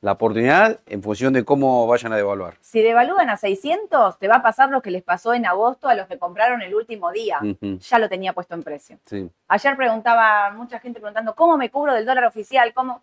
[0.00, 2.54] la oportunidad en función de cómo vayan a devaluar.
[2.60, 5.96] Si devalúan a 600, te va a pasar lo que les pasó en agosto a
[5.96, 7.40] los que compraron el último día.
[7.80, 9.00] Ya lo tenía puesto en precio.
[9.06, 9.28] sí.
[9.48, 12.72] Ayer preguntaba, mucha gente preguntando, ¿cómo me cubro del dólar oficial?
[12.72, 13.02] ¿Cómo?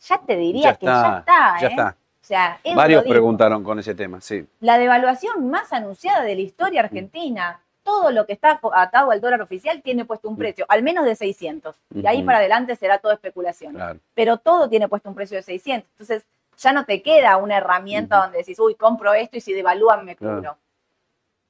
[0.00, 1.60] Ya te diría Ya que ya está, está.
[1.60, 1.70] ya ¿eh?
[1.70, 1.96] está.
[2.28, 4.46] Sea, Varios preguntaron con ese tema, sí.
[4.60, 7.62] La devaluación más anunciada de la historia argentina.
[7.82, 11.16] Todo lo que está atado al dólar oficial tiene puesto un precio, al menos de
[11.16, 11.74] 600.
[11.94, 13.72] Y ahí para adelante será todo especulación.
[13.72, 13.98] Claro.
[14.12, 15.88] Pero todo tiene puesto un precio de 600.
[15.92, 16.26] Entonces,
[16.58, 20.14] ya no te queda una herramienta donde decís, uy, compro esto y si devalúan me
[20.14, 20.36] Claro.
[20.36, 20.58] cubro.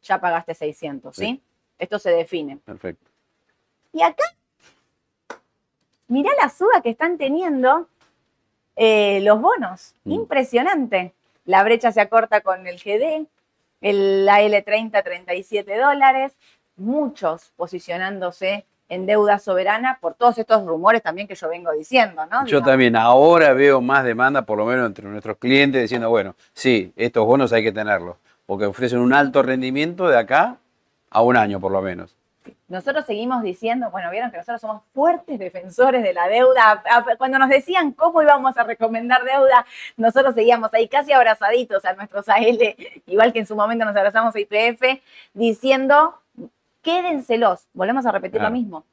[0.03, 1.25] Ya pagaste 600, ¿sí?
[1.25, 1.43] Sí.
[1.77, 2.59] Esto se define.
[2.59, 3.11] Perfecto.
[3.93, 4.23] Y acá,
[6.07, 7.89] mirá la suba que están teniendo
[8.81, 9.95] eh, los bonos.
[10.05, 10.13] Mm.
[10.13, 11.13] Impresionante.
[11.45, 13.27] La brecha se acorta con el GD,
[13.81, 16.39] el AL30 37 dólares,
[16.77, 22.47] muchos posicionándose en deuda soberana por todos estos rumores también que yo vengo diciendo, ¿no?
[22.47, 26.93] Yo también ahora veo más demanda, por lo menos entre nuestros clientes, diciendo, bueno, sí,
[26.97, 30.57] estos bonos hay que tenerlos, porque ofrecen un alto rendimiento de acá
[31.11, 32.18] a un año por lo menos.
[32.69, 36.83] Nosotros seguimos diciendo, bueno, vieron que nosotros somos fuertes defensores de la deuda.
[37.17, 39.65] Cuando nos decían cómo íbamos a recomendar deuda,
[39.97, 42.77] nosotros seguíamos ahí casi abrazaditos a nuestros AL,
[43.07, 45.01] igual que en su momento nos abrazamos a IPF,
[45.33, 46.21] diciendo,
[46.83, 47.67] quédenselos.
[47.73, 48.85] Volvemos a repetir lo mismo.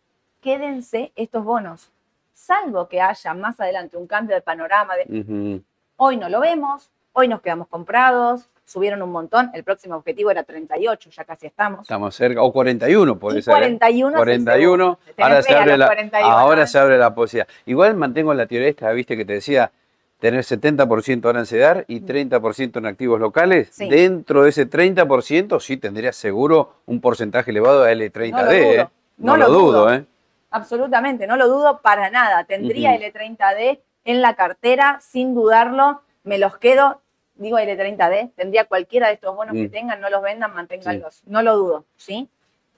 [0.42, 1.92] Quédense estos bonos.
[2.34, 4.96] Salvo que haya más adelante un cambio de panorama.
[4.96, 5.62] De,
[5.98, 9.52] hoy no lo vemos, hoy nos quedamos comprados, subieron un montón.
[9.54, 11.82] El próximo objetivo era 38, ya casi estamos.
[11.82, 13.54] Estamos cerca, o 41 puede Y ser.
[13.54, 13.58] ¿eh?
[13.58, 15.00] 41 es el 41, segundo.
[15.16, 16.68] Tenés ahora, se a abre la, 41, ahora ¿no?
[16.68, 17.48] se abre la posibilidad.
[17.66, 19.72] Igual mantengo la teoría esta, viste, que te decía,
[20.20, 23.70] tener 70% ahora en CEDAR y 30% en activos locales.
[23.72, 23.88] Sí.
[23.90, 28.32] Dentro de ese 30% sí tendrías seguro un porcentaje elevado de L30D.
[28.32, 28.78] No lo ¿eh?
[28.78, 30.06] dudo, No, lo dudo, ¿eh?
[30.52, 32.46] Absolutamente, no lo dudo para nada.
[32.46, 33.04] Tendría Ujú.
[33.04, 36.02] L30D en la cartera, sin dudarlo.
[36.24, 37.02] Me los quedo,
[37.36, 39.72] digo L30D, tendría cualquiera de estos bonos que Mm.
[39.72, 41.22] tengan, no los vendan, manténganlos.
[41.26, 42.28] No lo dudo, ¿sí?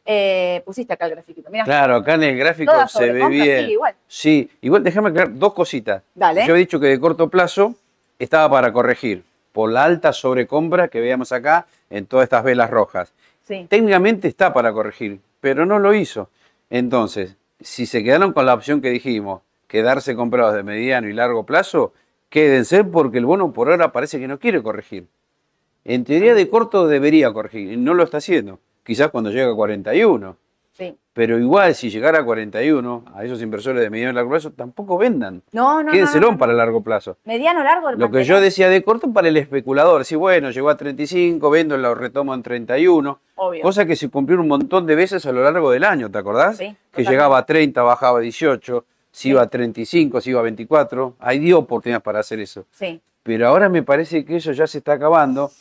[0.09, 1.65] Eh, pusiste acá el grafiquito, mira.
[1.65, 3.69] Claro, acá en el gráfico se ve bien.
[3.69, 3.93] igual.
[4.07, 6.01] Sí, igual déjame aclarar dos cositas.
[6.15, 6.45] Dale.
[6.47, 7.75] Yo he dicho que de corto plazo
[8.17, 13.11] estaba para corregir por la alta sobrecompra que veíamos acá en todas estas velas rojas.
[13.43, 13.65] Sí.
[13.69, 16.29] Técnicamente está para corregir, pero no lo hizo.
[16.69, 21.45] Entonces, si se quedaron con la opción que dijimos, quedarse comprados de mediano y largo
[21.45, 21.93] plazo,
[22.29, 25.07] quédense porque el bono por ahora parece que no quiere corregir.
[25.83, 28.59] En teoría de corto debería corregir, y no lo está haciendo.
[28.83, 30.37] Quizás cuando llegue a 41.
[30.73, 30.95] Sí.
[31.13, 34.97] Pero igual, si llegara a 41, a esos inversores de mediano y largo plazo, tampoco
[34.97, 35.41] vendan.
[35.51, 36.37] No, no, no, Quédenselo no, no.
[36.37, 37.17] para largo plazo.
[37.25, 37.93] Mediano, largo.
[37.93, 41.75] Lo que yo decía de corto para el especulador, si bueno, llegó a 35, vendo,
[41.77, 43.61] lo retomo en 31, Obvio.
[43.63, 46.57] cosa que se cumplió un montón de veces a lo largo del año, ¿te acordás?
[46.57, 47.11] Sí, que totalmente.
[47.11, 49.29] llegaba a 30, bajaba a 18, si Sí.
[49.29, 52.65] iba a 35, si iba a 24, hay dio oportunidades para hacer eso.
[52.71, 53.01] Sí.
[53.23, 55.51] Pero ahora me parece que eso ya se está acabando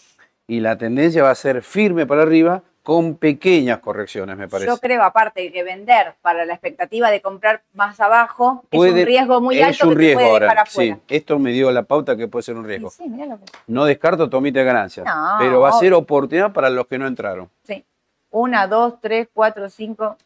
[0.47, 4.71] y la tendencia va a ser firme para arriba con pequeñas correcciones, me parece.
[4.71, 9.41] Yo creo, aparte, que vender para la expectativa de comprar más abajo es un riesgo
[9.41, 10.65] muy es alto un que te riesgo ahora.
[10.69, 12.91] Sí, esto me dio la pauta que puede ser un riesgo.
[12.91, 16.53] sí, mirá lo que- No descarto tomita de ganancias, No, pero va a ser oportunidad
[16.53, 17.51] para los que no entraron.
[17.65, 17.85] Sí.
[18.31, 20.17] Una, dos, tres, cuatro, cinco,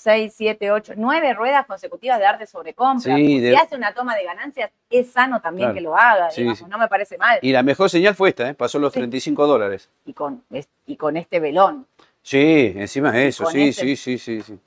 [0.00, 3.16] seis, siete, ocho, nueve ruedas consecutivas de arte sobre compra.
[3.16, 5.74] Sí, si de- hace una toma de ganancias, es sano también Claro.
[5.74, 6.64] que lo haga, Sí, digamos, sí.
[6.68, 7.38] no me parece mal.
[7.42, 8.54] Y la mejor señal fue esta, ¿eh?
[8.54, 9.00] pasó los Sí.
[9.00, 9.90] 35 dólares.
[10.06, 10.42] Y con,
[10.86, 11.86] y con este velón,
[12.22, 14.58] Sí, encima de eso, sí, ese- sí, sí, sí, sí.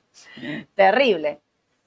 [0.74, 1.40] terrible.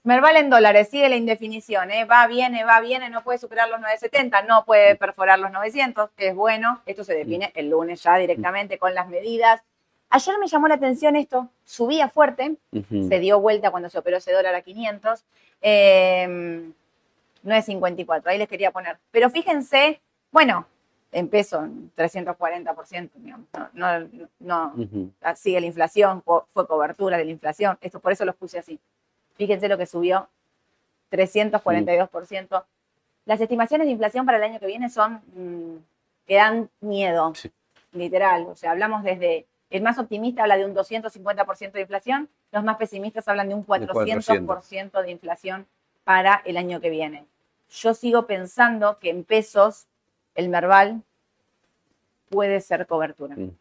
[0.03, 2.05] Merval en dólares, sigue la indefinición, ¿eh?
[2.05, 6.33] va, viene, va, viene, no puede superar los 970, no puede perforar los 900, es
[6.33, 9.61] bueno, esto se define el lunes ya directamente con las medidas.
[10.09, 14.31] Ayer me llamó la atención esto, subía fuerte, se dio vuelta cuando se operó ese
[14.31, 15.25] dólar a 500.
[15.61, 16.71] Eh,
[17.43, 18.97] 9.54, ahí les quería poner.
[19.11, 20.65] Pero fíjense, bueno,
[21.11, 24.07] en peso, en 340%, digamos, no, no,
[24.39, 24.73] no-
[25.21, 28.79] ah, sigue la inflación, fue cobertura de la inflación, esto por eso los puse así.
[29.35, 30.27] Fíjense lo que subió,
[31.11, 32.65] 342%.
[33.25, 35.77] Las estimaciones de inflación para el año que viene son, mm,
[36.27, 37.51] que dan miedo, Sí.
[37.93, 38.47] literal.
[38.47, 42.77] O sea, hablamos desde, el más optimista habla de un 250% de inflación, los más
[42.77, 45.67] pesimistas hablan de un 400% de inflación
[46.03, 47.25] para el año que viene.
[47.69, 49.87] Yo sigo pensando que en pesos
[50.35, 51.01] el Merval
[52.29, 53.35] puede ser cobertura.
[53.35, 53.51] Mm.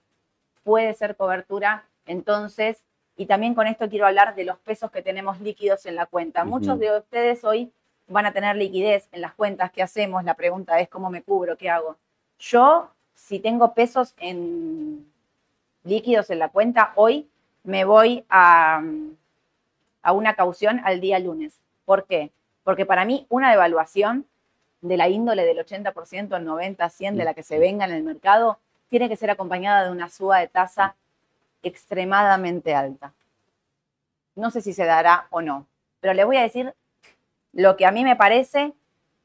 [0.62, 2.82] Puede ser cobertura, entonces,
[3.16, 6.44] y también con esto quiero hablar de los pesos que tenemos líquidos en la cuenta.
[6.44, 7.72] Muchos de ustedes hoy
[8.08, 10.24] van a tener liquidez en las cuentas que hacemos.
[10.24, 11.96] La pregunta es cómo me cubro, qué hago.
[12.38, 15.10] Yo, si tengo pesos en
[15.86, 17.28] líquidos en la cuenta, hoy
[17.62, 18.82] me voy a,
[20.02, 21.60] a una caución al día lunes.
[21.84, 22.30] ¿Por qué?
[22.64, 24.26] Porque para mí una devaluación
[24.80, 28.58] de la índole del 80%, 90, 100 de la que se venga en el mercado,
[28.88, 30.94] tiene que ser acompañada de una suba de tasa
[31.62, 33.12] extremadamente alta.
[34.34, 35.66] No sé si se dará o no,
[36.00, 36.74] pero les voy a decir
[37.52, 38.74] lo que a mí me parece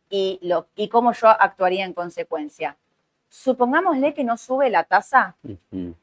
[0.09, 2.77] y, lo, y cómo yo actuaría en consecuencia.
[3.31, 5.37] Supongámosle que no sube la tasa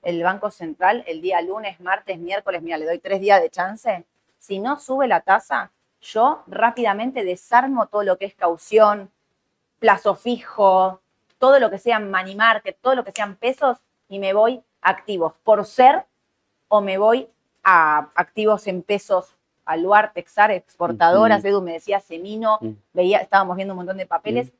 [0.02, 4.06] el Banco Central el día lunes, martes, miércoles, mira, le doy tres días de chance.
[4.38, 9.10] Si no sube la tasa, yo rápidamente desarmo todo lo que es caución,
[9.78, 11.02] plazo fijo,
[11.36, 13.76] todo lo que sea money market, todo lo que sean pesos
[14.08, 16.06] y me voy a activos por ser
[16.68, 17.28] o me voy
[17.62, 19.36] a activos en pesos,
[19.66, 21.48] Aluar, Texar, exportadoras, Ujú.
[21.48, 22.58] Edu me decía Semino,
[22.94, 24.50] veía, estábamos viendo un montón de papeles.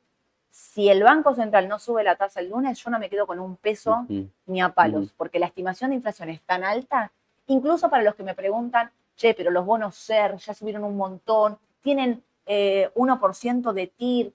[0.51, 3.39] Si el Banco Central no sube la tasa el lunes, yo no me quedo con
[3.39, 4.07] un peso
[4.47, 7.13] ni a palos, porque la estimación de inflación es tan alta,
[7.47, 11.59] incluso para los que me preguntan, che, pero los bonos SER ya subieron un montón,
[11.83, 14.33] tienen eh, 1% de TIR.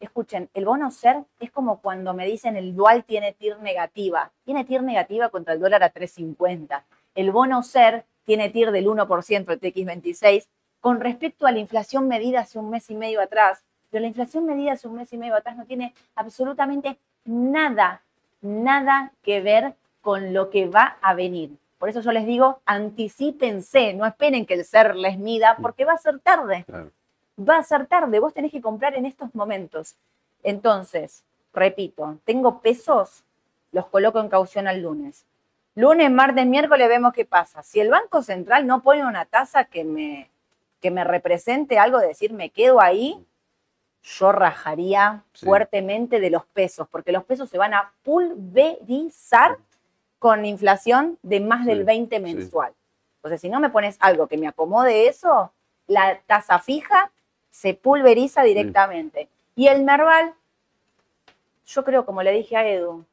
[0.00, 4.32] Escuchen, el bono SER es como cuando me dicen el dual tiene TIR negativa.
[4.44, 6.82] Tiene TIR negativa contra el dólar a 3.50.
[7.14, 10.48] El bono SER tiene TIR del 1%, el TX26,
[10.80, 13.62] con respecto a la inflación medida hace un mes y medio atrás.
[13.92, 18.00] Pero la inflación medida hace un mes y medio atrás no tiene absolutamente nada,
[18.40, 21.50] nada que ver con lo que va a venir.
[21.78, 25.92] Por eso yo les digo, anticípense, no esperen que el ser les mida, porque va
[25.92, 26.90] a ser tarde Claro.
[27.38, 29.94] va a ser tarde, vos tenés que comprar en estos momentos.
[30.42, 33.24] Entonces, repito, tengo pesos,
[33.72, 35.26] los coloco en caución al lunes.
[35.74, 37.62] Lunes, martes, miércoles vemos qué pasa.
[37.62, 40.30] Si el Banco Central no pone una tasa que me,
[40.80, 43.22] que me represente algo de decir me quedo ahí,
[44.02, 45.46] yo rajaría Sí.
[45.46, 49.58] fuertemente de los pesos, porque los pesos se van a pulverizar
[50.18, 52.22] con inflación de más del Sí, 20 sí.
[52.22, 52.72] mensual.
[53.16, 55.52] Entonces, si no me pones algo que me acomode eso,
[55.86, 57.10] la tasa fija
[57.50, 59.28] se pulveriza directamente.
[59.54, 60.34] Y el Merval,
[61.66, 63.04] yo creo, como le dije a Edu,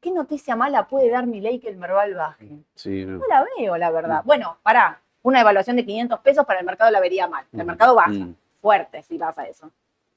[0.00, 2.48] ¿qué noticia mala puede dar mi ley que el Merval baje?
[2.74, 3.18] Sí, no.
[3.18, 4.22] No la veo, la verdad.
[4.22, 4.26] Mm.
[4.26, 7.44] Bueno, pará, una evaluación de 500 pesos para el mercado la vería mal.
[7.52, 8.36] El Mm, mercado baja, mm.
[8.62, 9.70] Fuerte si pasa eso.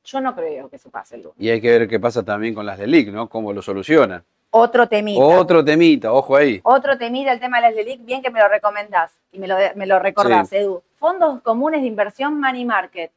[0.06, 1.36] Yo no creo que se pase el lunes.
[1.40, 3.28] Y hay que ver qué pasa también con las de LIC, ¿no?
[3.28, 4.24] Cómo lo solucionan.
[4.52, 5.22] Otro temita.
[5.22, 6.62] Otro temita, ojo ahí.
[6.64, 9.58] Otro temita, el tema de las LELIC, bien que me lo recomendás y me lo,
[9.76, 10.56] me lo recordás, Sí.
[10.56, 10.82] Edu.
[10.96, 13.12] Fondos comunes de inversión Money Market.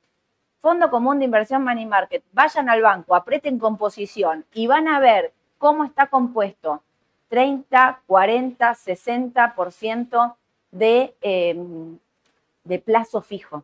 [0.59, 2.25] Fondo común de inversión Money Market.
[2.33, 6.83] Vayan al banco, aprieten composición y van a ver cómo está compuesto
[7.29, 10.35] 30, 40, 60%
[10.73, 11.57] de, eh,
[12.64, 13.62] de plazo fijo.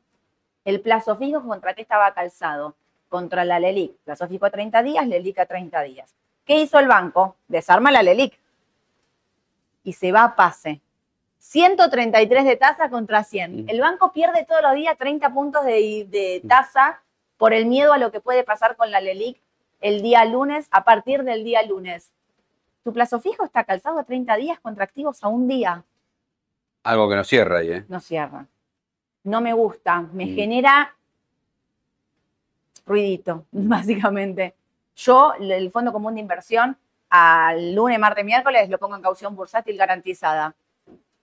[0.64, 2.74] El plazo fijo, ¿contra qué estaba calzado?
[3.08, 3.96] Contra la LELIC.
[4.04, 6.14] Plazo fijo a 30 días, LELIC a 30 días.
[6.44, 7.36] ¿Qué hizo el banco?
[7.48, 8.38] Desarma la LELIC
[9.84, 10.80] y se va a pase.
[11.38, 13.64] 133 de tasa contra 100.
[13.64, 13.68] Mm.
[13.68, 17.02] El banco pierde todos los días 30 puntos de, de tasa
[17.36, 19.38] por el miedo a lo que puede pasar con la LELIC
[19.80, 22.10] el día lunes, a partir del día lunes.
[22.84, 25.84] Tu plazo fijo está calzado a 30 días contra activos a un día.
[26.82, 27.84] Algo que no cierra ahí, ¿eh?
[27.88, 28.46] No cierra.
[29.24, 30.00] No me gusta.
[30.12, 30.34] Me Mm.
[30.34, 30.94] genera
[32.86, 34.54] ruidito, básicamente.
[34.96, 36.76] Yo, el Fondo Común de Inversión,
[37.10, 40.54] al lunes, martes, miércoles lo pongo en caución bursátil garantizada.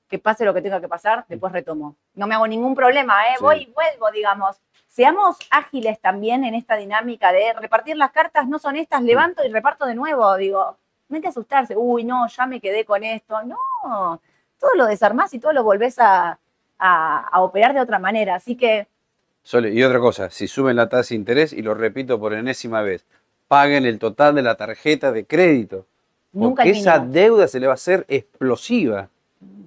[0.08, 1.96] Que pase lo que tenga que pasar, después retomo.
[2.16, 3.36] No me hago ningún problema, ¿eh?
[3.38, 3.44] Sí.
[3.44, 4.58] voy y vuelvo, digamos.
[4.88, 9.50] Seamos ágiles también en esta dinámica de repartir las cartas, no son estas, levanto y
[9.50, 10.36] reparto de nuevo.
[10.36, 13.42] Digo, no hay que asustarse, uy, no, ya me quedé con esto.
[13.44, 14.22] No,
[14.60, 16.38] todo lo desarmás y todo lo volvés a,
[16.82, 18.36] a- a operar de otra manera.
[18.36, 18.88] Así que
[19.44, 22.82] Sole, y otra cosa, si suben la tasa de interés, y lo repito por enésima
[22.82, 23.06] vez,
[23.48, 25.86] paguen el total de la tarjeta de crédito.
[26.34, 29.10] nunca Porque esa deuda se le va a hacer explosiva.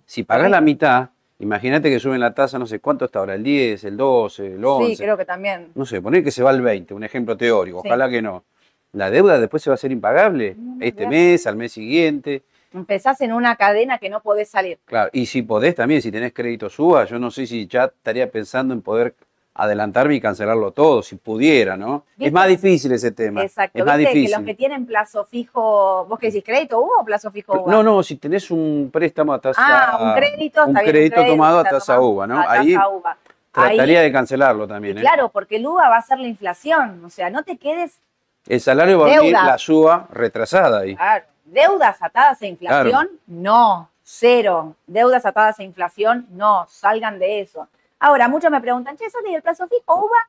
[0.06, 3.42] Si pagás la mitad, imagínate que suben la tasa, no sé cuánto está ahora, el
[3.42, 4.96] 10, el 12, el 11.
[4.96, 5.68] Sí, creo que también.
[5.74, 7.88] No sé, poner que se va al 20, un ejemplo teórico, Sí.
[7.88, 8.44] ojalá que no.
[8.92, 12.42] La deuda después se va a hacer impagable, No, este mes, al mes siguiente.
[12.74, 14.78] Empezás en una cadena que no podés salir.
[14.84, 18.28] Claro, y si podés también, si tenés crédito suba, yo no sé si ya estaría
[18.30, 19.14] pensando en poder
[19.56, 22.02] adelantarme y cancelarlo todo, si pudiera, ¿no?
[22.16, 22.26] ¿Viste?
[22.26, 23.42] Es más difícil ese tema.
[23.44, 23.78] Exacto.
[23.78, 24.36] es más Viste que difícil.
[24.38, 27.70] los que tienen plazo fijo, vos que decís crédito hubo o plazo fijo hubo?
[27.70, 29.62] No, no, si tenés un préstamo a tasa.
[29.64, 32.40] Ah, un crédito, un está bien, crédito tomado a tasa uva, ¿no?
[32.40, 33.16] a tasa Ahí uva.
[33.52, 34.98] trataría Ahí- de cancelarlo también.
[34.98, 35.02] ¿eh?
[35.02, 37.04] claro, porque el UVA va a ser la inflación.
[37.04, 38.00] O sea, no te quedes
[38.48, 40.96] El salario va a venir la suba retrasada ahí.
[40.96, 41.26] Claro.
[41.44, 44.74] Deudas atadas a inflación, no, cero.
[44.86, 47.68] Deudas atadas a inflación, no, salgan de eso.
[48.00, 50.28] Ahora, muchos me preguntan, che, Soli, ¿el plazo fijo UVA?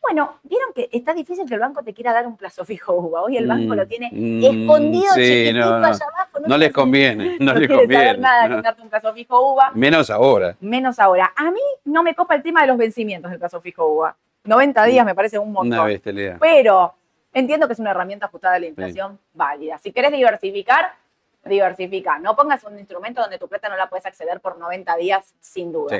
[0.00, 3.22] Bueno, vieron que está difícil que el banco te quiera dar un plazo fijo UVA.
[3.22, 5.86] Hoy el banco Mm, lo tiene mm, escondido, sí, chiquitito no, no.
[5.86, 6.38] allá abajo.
[6.46, 8.18] No les conviene, no les quiere saber conviene.
[8.18, 10.56] nada con darte un plazo fijo UVA, Menos ahora.
[10.60, 11.32] menos ahora.
[11.36, 14.16] A mí no me copa el tema de los vencimientos del plazo fijo UVA.
[14.44, 15.78] 90 días me parece un montón.
[15.80, 16.38] Una.
[16.40, 16.94] Pero
[17.38, 19.78] entiendo que es una herramienta ajustada a la inflación válida.
[19.78, 20.92] Si querés diversificar,
[21.44, 22.18] diversifica.
[22.18, 25.72] No pongas un instrumento donde tu plata no la puedes acceder por 90 días sin
[25.72, 25.96] duda.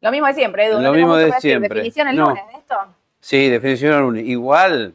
[0.00, 0.76] Lo mismo de siempre, Edu.
[0.76, 1.68] Lo no mismo de siempre.
[1.68, 2.28] Definición el No.
[2.30, 2.76] lunes de esto.
[3.20, 4.24] Sí, definición al lunes.
[4.26, 4.94] Igual,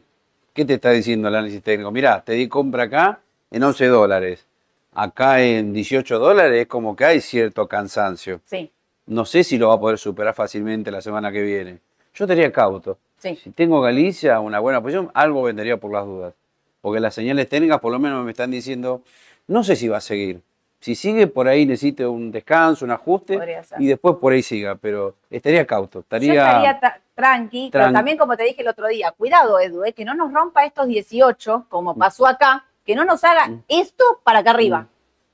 [0.54, 1.90] ¿qué te está diciendo el análisis técnico?
[1.90, 3.20] Mirá, te di compra acá
[3.50, 4.46] en 11 dólares.
[4.94, 8.40] Acá en 18 dólares es como que hay cierto cansancio.
[8.44, 8.70] Sí,
[9.06, 11.80] No sé si lo va a poder superar fácilmente la semana que viene.
[12.14, 12.98] Yo estaría cauto.
[13.22, 13.36] Sí.
[13.36, 16.34] Si tengo Galicia, una buena posición, algo vendería por las dudas.
[16.80, 19.02] Porque las señales técnicas por lo menos me están diciendo,
[19.46, 20.40] no sé si va a seguir.
[20.80, 23.38] Si sigue por ahí necesito un descanso, un ajuste
[23.78, 28.18] y después por ahí siga, pero estaría cauto, Yo estaría, estaría tra- tranqui, pero también
[28.18, 31.58] como te dije el otro día, cuidado Edu, eh, que no nos rompa estos 18,
[31.60, 31.62] Mm.
[31.68, 34.88] como pasó acá, que no nos haga esto para acá arriba.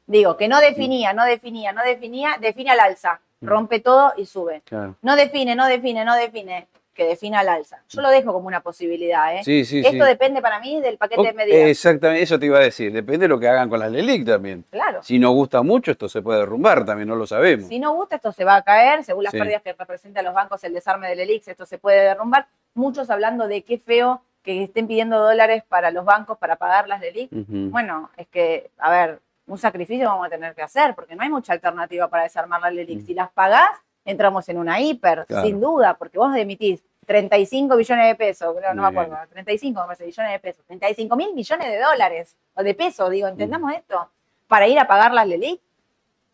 [0.07, 4.61] Digo, que no definía, no definía, no definía, define al alza, rompe todo y sube.
[4.66, 4.97] Claro.
[5.01, 6.66] No define, no define, no define,
[6.99, 7.80] que defina al alza.
[7.88, 9.44] Yo lo dejo como una posibilidad, ¿eh?
[9.44, 9.99] Sí, sí, Esto sí.
[10.01, 11.68] depende para mí del paquete de medidas.
[11.68, 12.92] Exactamente, eso te iba a decir.
[12.92, 14.64] Depende de lo que hagan con las LELIC también.
[14.68, 15.01] Claro.
[15.05, 17.68] Si no gusta mucho, esto se puede derrumbar también, no lo sabemos.
[17.68, 20.64] Si no gusta, esto se va a caer, según las pérdidas que representan los bancos,
[20.64, 22.49] el desarme del ELIX, esto se puede derrumbar.
[22.74, 27.01] Muchos hablando de qué feo que estén pidiendo dólares para los bancos para pagar las
[27.01, 27.32] LELIX.
[27.32, 27.70] Ujú.
[27.70, 31.28] Bueno, es que, a ver, un sacrificio vamos a tener que hacer, porque no hay
[31.28, 33.07] mucha alternativa para desarmar las LELIX.
[33.07, 33.70] Si las pagás,
[34.11, 35.24] entramos en una hiper, Mm.
[35.26, 35.46] Claro.
[35.46, 40.04] sin duda, porque vos emitís 35 billones de pesos, no me acuerdo, 35 me parece,
[40.06, 44.11] billones de pesos, 35 mil millones de dólares, o de pesos, digo, ¿entendamos esto?
[44.46, 45.61] Para ir a pagar las LELIX,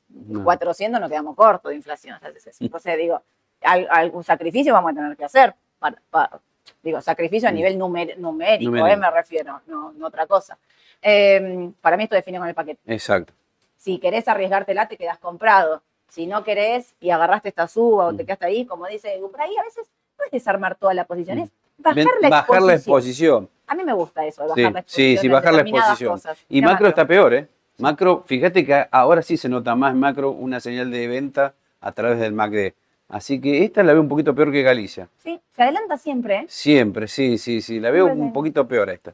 [0.09, 0.45] No.
[0.45, 2.19] 400 nos quedamos cortos de inflación.
[2.23, 3.21] Entonces, entonces, digo,
[3.63, 5.55] al- algún sacrificio vamos a tener que hacer.
[5.81, 6.41] para- para-
[6.83, 7.55] digo, sacrificio a Mm.
[7.57, 8.89] nivel numer- numérico, Numérico.
[8.89, 10.57] eh, me refiero, no, no otra cosa.
[11.03, 12.81] Eh, para mí esto define con el paquete.
[12.87, 13.35] Exacto.
[13.77, 15.83] Si querés arriesgártela, te quedás comprado.
[16.15, 18.27] Si no querés y agarraste esta suba o te Mm.
[18.27, 22.05] quedaste ahí, como dice ahí a veces no es desarmar toda la posición, es bajar,
[22.21, 22.67] la, bajar exposición.
[22.69, 23.49] la exposición.
[23.67, 25.19] A mí me gusta eso, bajar Sí, la sí, exposición.
[25.21, 26.13] sí, en bajar la exposición.
[26.13, 26.39] cosas.
[26.49, 27.49] Y macro está peor, ¿eh?
[27.79, 32.21] Macro, fíjate que ahora sí se nota más macro una señal de venta a través
[32.21, 32.75] del MACD.
[33.09, 35.09] Así que esta la veo un poquito peor que Galicia.
[35.19, 36.45] Sí, se adelanta siempre, ¿eh?
[36.49, 37.81] Siempre, sí, sí, sí.
[37.81, 38.33] La veo un sí.
[38.33, 39.13] poquito peor a esta.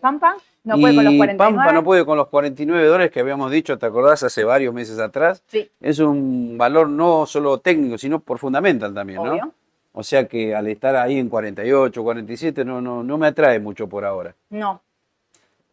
[0.00, 1.38] Pampa no puede con los Y 49.
[1.56, 4.22] Pampa no puede con los 49 dólares que habíamos dicho, ¿te acordás?
[4.22, 5.42] Hace varios meses atrás.
[5.46, 9.32] Sí, Es un valor no solo técnico, sino por fundamental también, ¿no?
[9.32, 9.52] obvio.
[9.92, 13.88] O sea que al estar ahí en 48, 47, no, no, no me atrae mucho
[13.88, 14.34] por ahora.
[14.50, 14.80] No.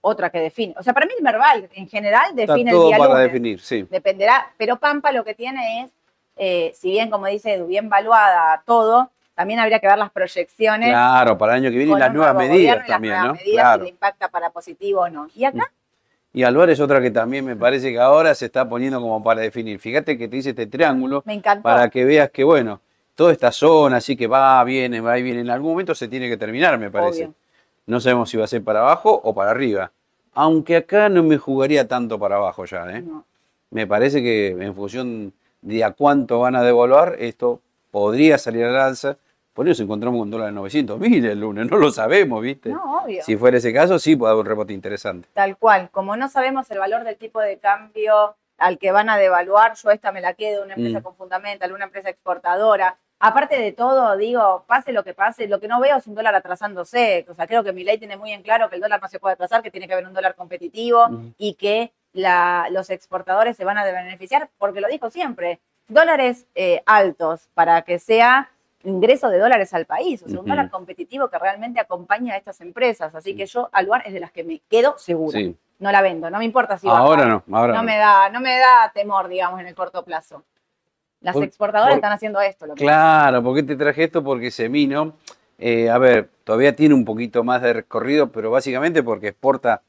[0.02, 0.76] Otra que define.
[0.78, 3.24] O sea, para mí el verbal en general Está define el todo día para lunes.
[3.26, 3.88] definir, sí.
[3.90, 5.92] Dependerá, pero Pampa lo que tiene es,
[6.38, 10.90] eh, si bien, como dice bien valuada todo, también habría que ver las proyecciones.
[10.90, 13.28] Claro, para el año que viene y las nuevas medidas gobierno y las también, nuevas
[13.28, 13.34] ¿no?
[13.34, 13.84] medidas, si Claro.
[13.84, 15.28] le impacta para positivo o no.
[15.36, 15.72] Y acá,
[16.34, 19.42] Y Álvarez es otra que también me parece que ahora se está poniendo como para
[19.42, 19.80] definir.
[19.80, 21.64] Fíjate que te dice este triángulo me encantó.
[21.64, 22.80] para que veas que, bueno,
[23.16, 26.30] toda esta zona, así que va, viene, va y viene, en algún momento se tiene
[26.30, 27.26] que terminar, me parece.
[27.26, 27.34] Obvio.
[27.88, 29.92] No sabemos si va a ser para abajo o para arriba.
[30.34, 33.02] Aunque acá no me jugaría tanto para abajo ya, ¿eh?
[33.02, 33.26] No.
[33.72, 37.60] Me parece que en función de a cuánto van a devaluar, esto
[37.92, 39.18] podría salir al alza.
[39.54, 42.70] Por eso encontramos un dólar de 900 mil el lunes, no lo sabemos, ¿viste?
[42.70, 43.22] No, obvio.
[43.24, 45.28] Si fuera ese caso, sí puede haber un rebote interesante.
[45.34, 45.90] Tal cual.
[45.92, 49.92] Como no sabemos el valor del tipo de cambio al que van a devaluar, yo
[49.92, 51.04] esta me la quedo, una empresa Mm.
[51.04, 52.96] con fundamental, una empresa exportadora.
[53.20, 56.34] Aparte de todo, digo, pase lo que pase, lo que no veo es un dólar
[56.34, 57.26] atrasándose.
[57.30, 59.20] O sea, creo que mi ley tiene muy en claro que el dólar no se
[59.20, 61.34] puede atrasar, que tiene que haber un dólar competitivo Mm.
[61.38, 65.60] y que la- los exportadores se van a beneficiar, porque lo dijo siempre,
[65.92, 68.50] dólares eh, altos para que sea
[68.84, 72.62] ingreso de dólares al país, o sea, un dólar competitivo que realmente acompaña a estas
[72.62, 73.14] empresas.
[73.14, 75.56] Así que yo, Aluar, es de las que me quedo segura Sí.
[75.80, 77.00] no la vendo, no me importa si baja.
[77.00, 80.44] Ahora no, ahora no me da, no me da temor, digamos, en el corto plazo.
[81.20, 82.66] Las Por- exportadoras por- están haciendo esto.
[82.66, 84.24] Lo que Claro, ¿por qué te traje esto?
[84.24, 85.14] Porque Semino,
[85.60, 89.84] eh, a ver, todavía tiene un poquito más de recorrido, pero básicamente porque exporta,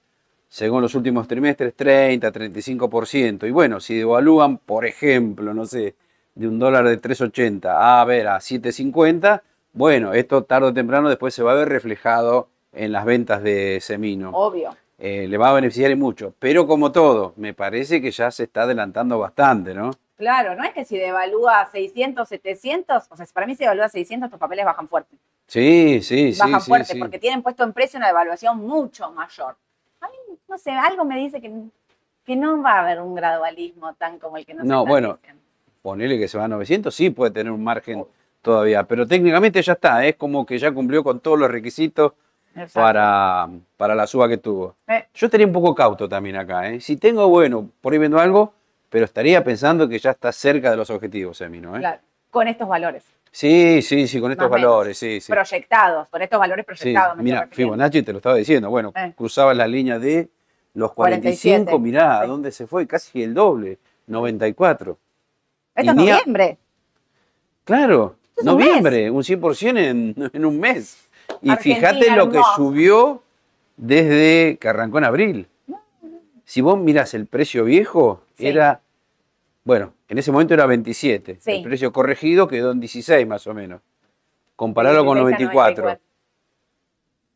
[0.53, 3.49] según los últimos trimestres, 30, 35%.
[3.49, 5.95] Y bueno, si devalúan, por ejemplo, no sé,
[6.35, 9.41] de un dólar de 3.80 a, ver, a 7.50,
[9.73, 13.79] bueno, esto tarde o temprano después se va a ver reflejado en las ventas de
[13.81, 14.29] Semino.
[14.35, 14.77] Obvio.
[14.99, 16.35] Eh, le va a beneficiar y mucho.
[16.39, 19.93] Pero como todo, me parece que ya se está adelantando bastante, ¿no?
[20.19, 23.89] Claro, no es que si devalúa 600, 700, o sea, si para mí se devalúa
[23.89, 25.17] 600, estos papeles bajan fuerte.
[25.47, 26.39] Sí, sí, sí.
[26.39, 26.99] bajan sí, fuerte sí.
[26.99, 29.57] porque tienen puesto en precio una devaluación mucho mayor.
[30.53, 31.51] No sé, algo me dice que,
[32.27, 35.19] que no va a haber un gradualismo tan como el que nos No, bueno.
[35.81, 38.05] Ponele que se va a 900, sí puede tener un margen
[38.43, 42.13] todavía, pero técnicamente ya está, es como que ya cumplió con todos los requisitos
[42.75, 43.49] para,
[43.79, 44.77] para la suba que tuvo.
[44.89, 46.81] Eh, Yo estaría un poco cauto también acá, ¿eh?
[46.83, 48.53] Si tengo, bueno, por ahí vendo algo,
[48.91, 51.79] pero estaría pensando que ya está cerca de los objetivos, Semino, ¿eh?
[51.81, 51.99] claro.
[52.31, 55.33] con estos valores Sí, sí, sí, con estos Más valores, sí, sí.
[55.33, 57.17] proyectados, con estos valores Sí, proyectados.
[57.17, 57.49] me mira.
[57.51, 58.69] Fibonacci te lo estaba diciendo.
[58.69, 59.15] Bueno, Eh.
[59.17, 60.29] cruzaba la línea de
[60.75, 62.87] los 45, 47, mirá, ¿a dónde se fue?
[62.87, 64.99] Casi el doble, 94.
[65.75, 66.59] Esto es a- noviembre.
[67.65, 71.09] Claro, Es un noviembre, un 100% en, en un mes.
[71.41, 73.23] Y Argentina, fíjate lo que subió
[73.77, 75.49] desde que arrancó en abril.
[76.45, 78.49] Si vos mirás el precio viejo, Sí.
[78.49, 78.81] era,
[79.65, 81.39] bueno, en ese momento era 27.
[81.41, 81.51] Sí.
[81.53, 83.81] El precio corregido quedó en 16 más o menos.
[84.57, 85.99] Compararlo con 16 a 94.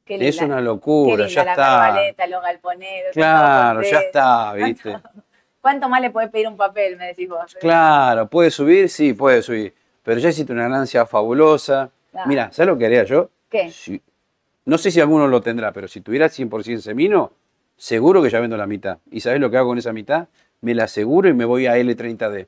[0.07, 1.65] Es una locura, ya la está.
[1.67, 3.13] carvaleta, los galponeros.
[3.13, 4.97] Claro, ya está, ¿viste?
[5.61, 7.57] ¿Cuánto más le podés pedir un papel, me decís vos?
[7.61, 9.75] Claro, puede subir, sí, puede subir.
[10.05, 11.91] Pero ya hiciste una ganancia fabulosa.
[12.13, 12.29] Claro.
[12.29, 13.31] Mira, ¿sabes lo que haría yo?
[13.51, 13.71] ¿Qué?
[13.73, 14.01] Si-
[14.65, 17.33] no sé si alguno lo tendrá, pero si tuviera 100% semino,
[17.77, 18.99] seguro que ya vendo la mitad.
[19.11, 20.29] ¿Y sabes lo que hago con esa mitad?
[20.61, 22.47] Me la aseguro y me voy a L30D.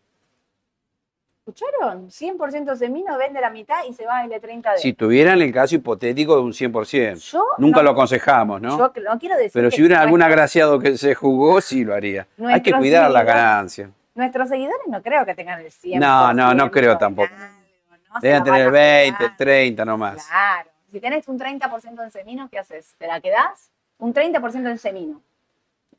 [1.48, 2.10] ¿Escucharon?
[2.10, 4.76] 100% semino vende la mitad y se va a L30D.
[4.76, 7.14] Si tuvieran el caso hipotético de un 100%.
[7.32, 8.76] Yo Nunca no- lo aconsejamos, ¿no?
[8.76, 12.26] Yo no quiero decir Pero si hubiera algún agraciado que se jugó, sí lo haría.
[12.46, 13.90] Hay que cuidar la ganancia.
[14.14, 15.98] Nuestros seguidores no creo que tengan el 100%.
[15.98, 17.30] No, no, no creo de tampoco.
[17.34, 19.36] no Deben tener el van a 20, el jugar.
[19.38, 20.26] 30 nomás.
[20.26, 20.70] Claro.
[20.90, 22.94] Si tenés un 30% en semino, ¿qué haces?
[22.98, 23.70] ¿Te la quedás?
[23.98, 25.22] Un 30% en semino.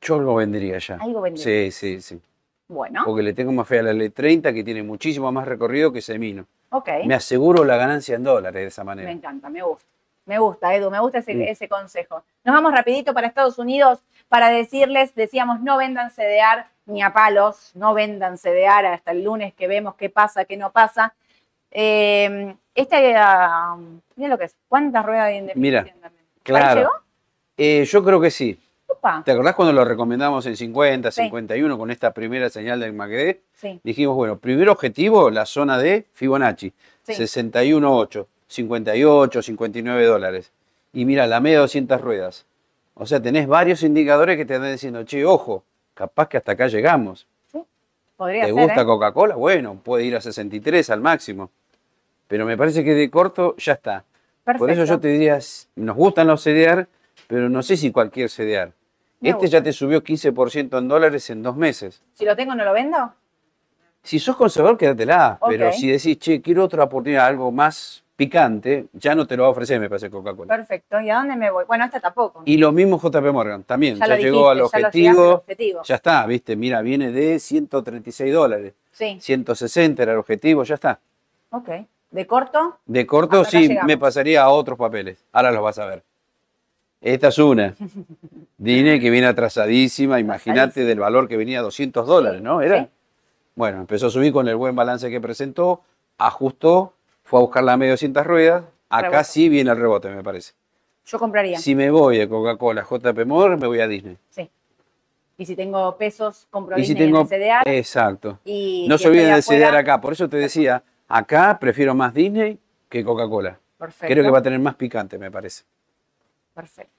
[0.02, 0.98] Yo lo vendería ya.
[1.02, 1.44] Algo vendría.
[1.44, 2.22] Sí, sí, sí.
[2.70, 6.02] Bueno, Porque le tengo más fe a la L30 que tiene muchísimo más recorrido que
[6.02, 6.46] Semino.
[6.70, 6.88] ok.
[7.06, 9.12] Me aseguro la ganancia en dólares de esa Me manera.
[9.12, 9.86] encanta, me gusta.
[10.26, 11.42] Me gusta, Edu, me gusta ese, Mm.
[11.42, 12.24] ese consejo.
[12.44, 17.72] Nos vamos rapidito para Estados Unidos para decirles, decíamos, no vendan CDR ni a palos,
[17.74, 21.16] no vendan CDR hasta el lunes que vemos qué pasa, qué no pasa.
[21.72, 23.78] Eh, este, ah,
[24.16, 25.62] mira lo que es, ¿cuántas ruedas de indefinición?
[25.86, 26.24] Mira, también?
[26.36, 26.82] ¿Ahí Claro.
[26.82, 26.92] llegó?
[27.58, 28.60] Eh, yo creo que sí.
[29.24, 31.24] ¿Te acordás cuando lo recomendamos en 50, Sí.
[31.24, 33.38] 51 con esta primera señal del MACD?
[33.54, 36.74] sí, Dijimos, bueno, primer objetivo, la zona de Fibonacci,
[37.04, 37.14] Sí.
[37.14, 40.52] 61.8, 58, 59 dólares.
[40.94, 42.46] Y mira, la media 200 ruedas.
[42.96, 45.64] O sea, tenés varios indicadores que te están diciendo, che, ojo,
[45.94, 47.26] capaz que hasta acá llegamos.
[48.18, 48.86] podría ¿Te ser, gusta ¿eh?
[48.86, 49.36] Coca-Cola?
[49.36, 51.52] Bueno, puede ir a 63 al máximo.
[52.28, 54.04] Pero me parece que de corto ya está.
[54.44, 54.86] Por eso Perfecto.
[54.86, 55.40] yo te diría,
[55.76, 56.88] nos gustan los CDR,
[57.28, 58.74] pero no sé si cualquier CDR.
[59.22, 59.58] Me Este gusta.
[59.58, 62.02] ya te subió 15% en dólares en dos meses.
[62.14, 63.14] Si lo tengo, ¿no lo vendo?
[64.02, 65.38] Si sos conservador, quédatela.
[65.42, 65.50] Ok.
[65.50, 69.50] Pero si decís, che, quiero otra oportunidad, algo más picante, ya no te lo va
[69.50, 70.56] a ofrecer, me parece, Coca-Cola.
[70.56, 71.00] Perfecto.
[71.02, 71.66] ¿Y a dónde me voy?
[71.66, 72.42] Bueno, esta tampoco.
[72.46, 73.98] Y lo mismo JP Morgan, también.
[73.98, 75.34] Ya Ya, llegó al dijiste, ya objetivo.
[75.36, 75.82] objetivo.
[75.84, 78.74] Ya está, viste, mira, viene de 136 dólares.
[78.92, 81.00] Sí, 160 era el objetivo, ya está.
[81.52, 81.70] ok.
[82.12, 82.80] ¿De corto?
[82.88, 83.86] De corto, sí, llegamos.
[83.88, 85.24] me pasaría a otros papeles.
[85.32, 86.04] Ahora los vas a ver.
[87.02, 87.76] Esta es una.
[88.58, 92.62] Dine que viene atrasadísima, imagínate del valor que venía a 200 dólares, ¿no?
[92.62, 92.84] Era.
[92.84, 92.90] sí.
[93.56, 95.82] Bueno, empezó a subir con el buen balance que presentó,
[96.18, 96.94] ajustó,
[97.24, 98.64] fue a buscar la media 200 ruedas.
[98.90, 99.24] Acá Rebote.
[99.26, 100.54] sí viene el rebote, me parece.
[101.06, 101.60] Yo compraría.
[101.60, 104.18] Si me voy a Coca-Cola, JP Morgan, me voy a Disney.
[104.30, 104.50] Sí.
[105.38, 107.28] Y si tengo pesos, compro Y si Disney tengo.
[107.30, 107.70] en el CDR.
[107.78, 108.40] Exacto.
[108.46, 110.00] y No si se olviden del CDR acá.
[110.00, 113.60] Por eso te decía, acá prefiero más Disney que Coca-Cola.
[113.78, 114.14] Perfecto.
[114.14, 115.64] Creo que va a tener más picante, me parece.
[116.60, 116.92] Perfecto.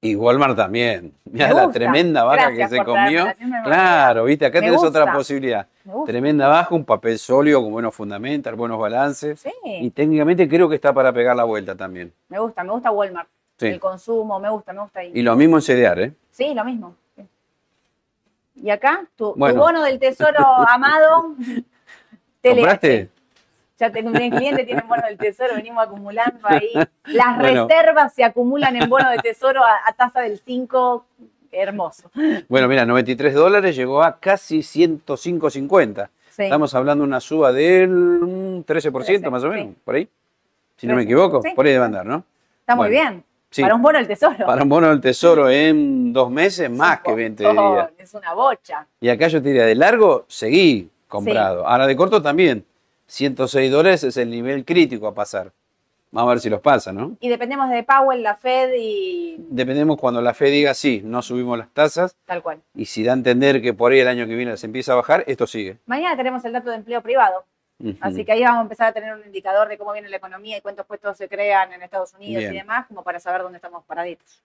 [0.00, 1.12] Y Walmart también.
[1.24, 3.26] Mira la tremenda vaca Gracias que se comió.
[3.64, 5.00] Claro, viste, acá Me tenés gusta.
[5.00, 5.66] otra posibilidad.
[6.06, 9.40] Tremenda baja, un papel sólido con buenos fundamentals, buenos balances.
[9.40, 12.12] Sí, Y técnicamente creo que está para pegar la vuelta también.
[12.28, 13.28] me gusta, me gusta Walmart.
[13.58, 13.66] Sí.
[13.66, 15.02] El consumo, me gusta, me gusta.
[15.02, 16.12] Y lo mismo en CDR, ¿eh?
[16.30, 16.94] Sí, lo mismo.
[18.54, 20.38] Y acá, tu, tu bono del tesoro
[20.68, 21.34] amado.
[22.44, 23.10] ¿Compraste?
[23.78, 26.70] Ya tengo un cliente, tiene bono del tesoro, venimos acumulando ahí.
[27.04, 27.68] Las Bueno.
[27.68, 31.04] reservas se acumulan en bono de tesoro a, a tasa del 5.
[31.52, 32.10] Hermoso.
[32.48, 36.08] Bueno, mira, 93 dólares llegó a casi 105.50.
[36.30, 36.42] Sí.
[36.42, 39.76] Estamos hablando de una suba del mm, 13% 13, más o menos, sí.
[39.84, 40.08] por ahí.
[40.76, 41.50] Si no me 13, equivoco, sí.
[41.54, 42.24] por ahí debe andar, ¿no?
[42.60, 43.24] Está muy bien.
[43.58, 44.44] Para un bono del tesoro.
[44.44, 47.58] Para un bono del tesoro en dos meses, más que bien te diría.
[47.62, 48.86] montón, Es una bocha.
[49.00, 51.66] Y acá yo te diría, de largo, seguí comprado.
[51.66, 52.66] Ahora de corto también.
[53.06, 55.52] 106 dólares es el nivel crítico a pasar.
[56.12, 57.16] Vamos a ver si los pasa, ¿no?
[57.20, 61.58] Y dependemos de Powell, la Fed y Dependemos cuando la Fed diga, sí, no subimos
[61.58, 62.16] las tasas.
[62.24, 62.60] tal cual.
[62.74, 64.96] Y si da a entender que por ahí el año que viene se empieza a
[64.96, 65.78] bajar, esto sigue.
[65.86, 67.44] Mañana tenemos el dato de empleo privado.
[68.00, 70.56] Así que ahí vamos a empezar a tener un indicador de cómo viene la economía
[70.56, 72.54] y cuántos puestos se crean en Estados Unidos Bien.
[72.54, 74.40] y demás, como para saber dónde estamos paraditos.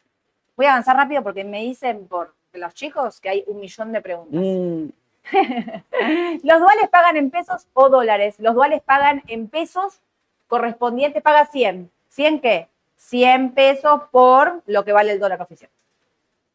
[0.58, 4.02] Voy a avanzar rápido porque me dicen por los chicos que hay un millón de
[4.02, 4.42] preguntas.
[4.42, 4.90] Mm,
[6.44, 8.36] ¿Los duales pagan en pesos o dólares?
[8.40, 10.02] Los duales pagan en pesos
[10.48, 11.90] correspondiente, paga 100.
[12.16, 12.68] ¿100 qué?
[12.98, 15.70] 100 pesos por lo que vale el dólar oficial.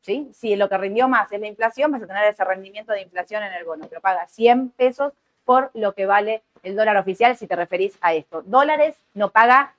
[0.02, 0.28] ¿Sí?
[0.32, 3.42] Si lo que rindió más es la inflación, vas a tener ese rendimiento de inflación
[3.42, 5.12] en el bono, pero paga 100 pesos
[5.44, 8.42] por lo que vale el dólar oficial si te referís a esto.
[8.42, 9.74] Dólares no paga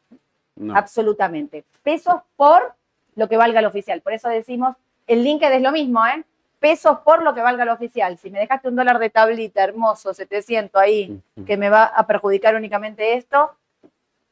[0.56, 0.76] No.
[0.76, 1.64] absolutamente.
[1.84, 2.74] Pesos por
[3.16, 4.02] lo que valga el oficial.
[4.02, 4.76] Por eso decimos,
[5.06, 6.24] el LinkedIn es lo mismo, ¿eh?
[6.60, 8.18] Pesos por lo que valga el oficial.
[8.18, 12.56] Si me dejaste un dólar de tablita hermoso, 700 ahí, que me va a perjudicar
[12.56, 13.56] únicamente esto,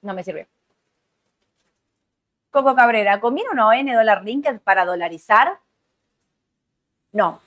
[0.02, 0.48] no me sirve.
[2.50, 5.60] Coco Cabrera, ¿conviene una ON dólar linked para dolarizar?
[7.12, 7.40] No.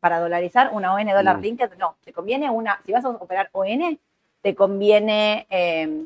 [0.00, 1.42] Para dolarizar una ON dólar No.
[1.42, 1.96] linked, no.
[2.04, 3.98] Te conviene una, si vas a operar ON,
[4.42, 6.04] te conviene, eh,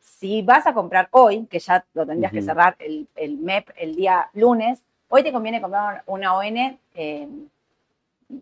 [0.00, 3.94] si vas a comprar hoy, que ya lo tendrías que cerrar el, el MEP el
[3.94, 7.28] día lunes, hoy te conviene comprar una ON, eh,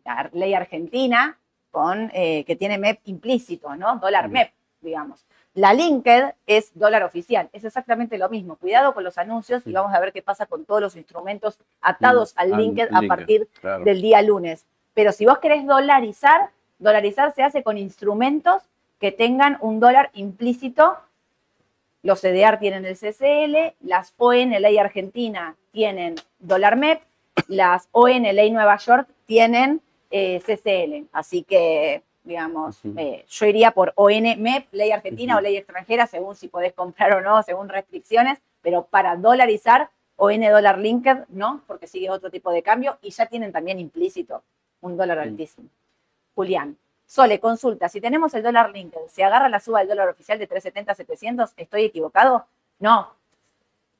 [0.04, 1.38] la ley argentina,
[1.70, 3.96] con, eh, que tiene MEP implícito, ¿no?
[3.96, 4.28] Dólar.
[4.28, 5.26] MEP, digamos.
[5.54, 8.56] La linked es dólar oficial, es exactamente lo mismo.
[8.56, 12.34] Cuidado con los anuncios y vamos a ver qué pasa con todos los instrumentos atados
[12.34, 13.84] Mm, al al linked a partir claro.
[13.84, 14.64] del día lunes.
[14.94, 18.62] Pero si vos querés dolarizar, dolarizar se hace con instrumentos
[18.98, 20.96] que tengan un dólar implícito.
[22.02, 27.00] Los CDR tienen el CCL, las ON Ley Argentina tienen dólar MEP,
[27.46, 29.80] las ON Ley Nueva York tienen
[30.10, 31.08] eh, CCL.
[31.12, 36.34] Así que, digamos, eh, yo iría por ON MEP, Ley Argentina o Ley extranjera, según
[36.34, 41.86] si podés comprar o no, según restricciones, pero para dolarizar, ON dólar linked, no, porque
[41.86, 44.42] sigue otro tipo de cambio y ya tienen también implícito
[44.80, 45.68] un dólar altísimo.
[46.34, 46.76] Julián.
[47.12, 50.46] Sole, consulta, si tenemos el dólar linked, ¿se agarra la suba del dólar oficial de
[50.46, 51.52] 370 a 700?
[51.58, 52.46] ¿Estoy equivocado?
[52.78, 53.12] No.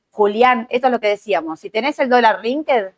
[0.09, 2.91] Julián, esto es lo que decíamos, si tenés el dólar linked,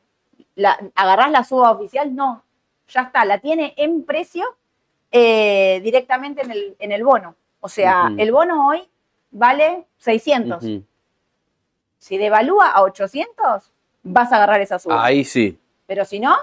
[0.55, 2.16] la, ¿agarrás la suba oficial?
[2.16, 2.45] No,
[2.88, 4.55] ya está, la tiene en precio
[5.11, 7.36] eh, directamente en el, en el bono.
[7.59, 8.88] O sea, el bono hoy
[9.32, 10.63] vale 600.
[10.63, 10.84] Ujú.
[11.97, 13.70] Si devalúa a 800,
[14.03, 15.03] vas a agarrar esa suba.
[15.03, 15.59] Ahí sí.
[15.86, 16.38] Pero si no,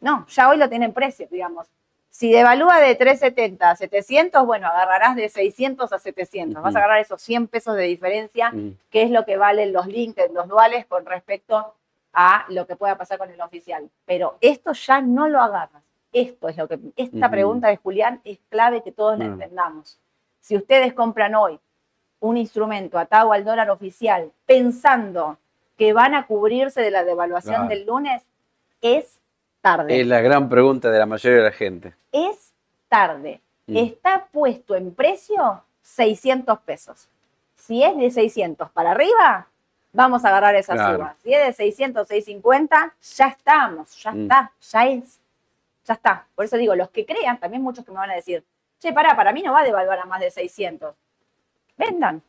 [0.00, 1.66] no, ya hoy lo tiene en precio, digamos.
[2.14, 6.62] Si devalúa de 370 a 700, bueno, agarrarás de 600 a 700.
[6.62, 8.52] Vas a agarrar esos 100 pesos de diferencia,
[8.90, 11.74] que es lo que valen los LinkedIn, los duales, con respecto
[12.12, 13.88] a lo que pueda pasar con el oficial.
[14.04, 15.82] Pero esto ya no lo agarras.
[16.12, 16.78] Esto es lo que.
[16.96, 19.98] Esta pregunta de Julián es clave que todos la entendamos.
[20.40, 21.58] Si ustedes compran hoy
[22.20, 25.38] un instrumento atado al dólar oficial pensando
[25.78, 27.68] que van a cubrirse de la devaluación Claro.
[27.70, 28.22] del lunes,
[28.82, 29.21] es
[29.62, 29.98] tarde.
[30.00, 31.94] Es la gran pregunta de la mayoría de la gente.
[32.12, 32.52] Es
[32.88, 33.40] tarde.
[33.66, 33.76] Mm.
[33.78, 37.08] Está puesto en precio 600 pesos.
[37.56, 39.46] Si es de 600 para arriba,
[39.92, 40.96] vamos a agarrar esa Claro.
[40.98, 41.16] suba.
[41.22, 44.22] Si es de 600, 650, ya estamos, ya Mm.
[44.22, 45.20] está, ya es.
[45.86, 46.26] Ya está.
[46.34, 48.44] Por eso digo, los que crean, también muchos que me van a decir,
[48.78, 50.94] che, pará, para mí no va a devaluar a más de 600.
[51.76, 52.20] Vendan,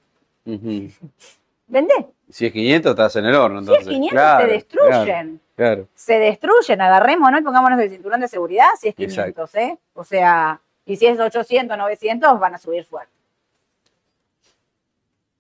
[0.46, 0.88] Ujú.
[1.68, 2.08] vendé.
[2.30, 3.60] Si es 500, estás en el horno.
[3.62, 3.88] Si Entonces.
[3.88, 4.94] es 500, Claro, se destruyen.
[4.94, 5.88] Claro, claro.
[5.94, 9.78] se destruyen, agarrémonos y pongámonos el cinturón de seguridad si es 500, ¿eh?
[9.94, 13.12] O sea, y si es 800, 900, van a subir fuerte.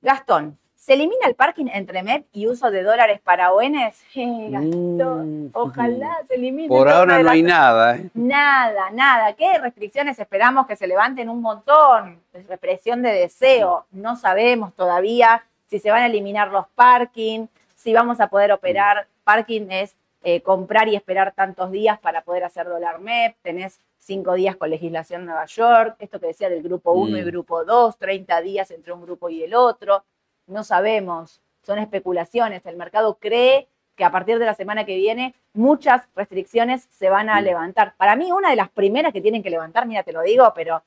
[0.01, 4.03] Gastón, ¿se elimina el parking entre MEP y uso de dólares para ONs?
[4.16, 6.68] Eh, Gastón, Mm, ojalá se elimine.
[6.68, 7.95] Por ahora no hay nada.
[7.97, 8.09] ¿eh?
[8.14, 9.34] Nada, nada.
[9.34, 12.22] ¿Qué restricciones esperamos que se levanten un montón?
[12.47, 13.86] Represión de deseo.
[13.91, 19.07] No sabemos todavía si se van a eliminar los parking, si vamos a poder operar.
[19.24, 23.36] Parking es eh, comprar y esperar tantos días para poder hacer dólar MEP.
[23.41, 25.95] Tenés cinco días con legislación en Nueva York.
[25.99, 27.26] Esto que decía del grupo 1 y Mm.
[27.26, 30.03] grupo 2, 30 días entre un grupo y el otro.
[30.47, 31.41] No sabemos.
[31.61, 32.65] Son especulaciones.
[32.65, 37.30] El mercado cree que a partir de la semana que viene muchas restricciones se van
[37.30, 37.43] a Mm.
[37.43, 37.93] levantar.
[37.97, 40.82] Para mí, una de las primeras que tienen que levantar, mira, te lo digo, pero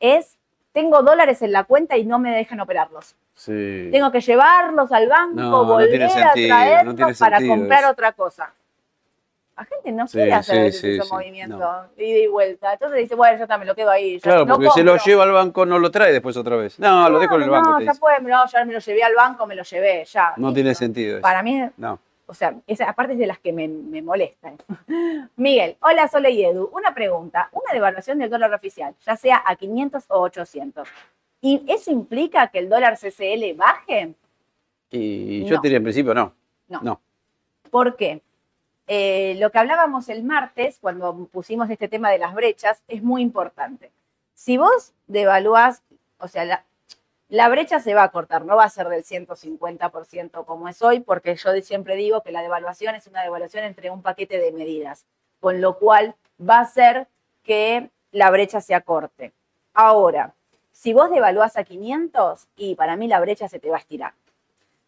[0.00, 0.36] es,
[0.72, 3.16] tengo dólares en la cuenta y no me dejan operarlos.
[3.34, 3.88] Sí.
[3.90, 7.90] Tengo que llevarlos al banco, No, volver a sentido, traerlos para comprar eso.
[7.92, 8.52] otra cosa.
[9.56, 11.86] La gente no Sí, quiere hacer sí, ese sí, movimiento, no.
[11.96, 12.72] ida y vuelta.
[12.72, 14.18] Entonces dice, bueno, yo también lo quedo ahí.
[14.20, 15.04] Claro, no porque se lo compro.
[15.06, 16.78] lleva al banco, no lo trae después otra vez.
[16.80, 17.70] No, lo dejo en el banco.
[17.70, 20.34] No, ya fue, no, ya me lo llevé al banco, me lo llevé, ya.
[20.36, 20.54] No listo.
[20.54, 21.22] tiene sentido eso.
[21.22, 22.00] Para mí No.
[22.26, 24.56] o sea, esa aparte es de las que me, me molestan.
[25.36, 26.70] Miguel, hola Sole y Edu.
[26.72, 27.48] Una pregunta.
[27.52, 30.88] Una devaluación del dólar oficial, ya sea a 500 o 800.
[31.42, 34.14] ¿Y eso implica que el dólar CCL baje?
[34.90, 36.32] Y yo te diría en principio no.
[36.68, 36.80] No.
[36.82, 37.00] No.
[37.70, 38.20] ¿Por qué?
[38.86, 43.22] Eh, lo que hablábamos el martes, cuando pusimos este tema de las brechas, es muy
[43.22, 43.90] importante.
[44.34, 45.82] Si vos devaluás,
[46.18, 46.44] o sea,
[47.28, 51.00] la, brecha se va a cortar, no va a ser del 150% como es hoy,
[51.00, 55.06] porque yo siempre digo que la devaluación es una devaluación entre un paquete de medidas,
[55.40, 57.08] con lo cual va a ser
[57.42, 59.32] que la brecha se acorte.
[59.72, 60.34] Ahora,
[60.72, 64.12] si vos devaluás a 500, y para mí la brecha se te va a estirar.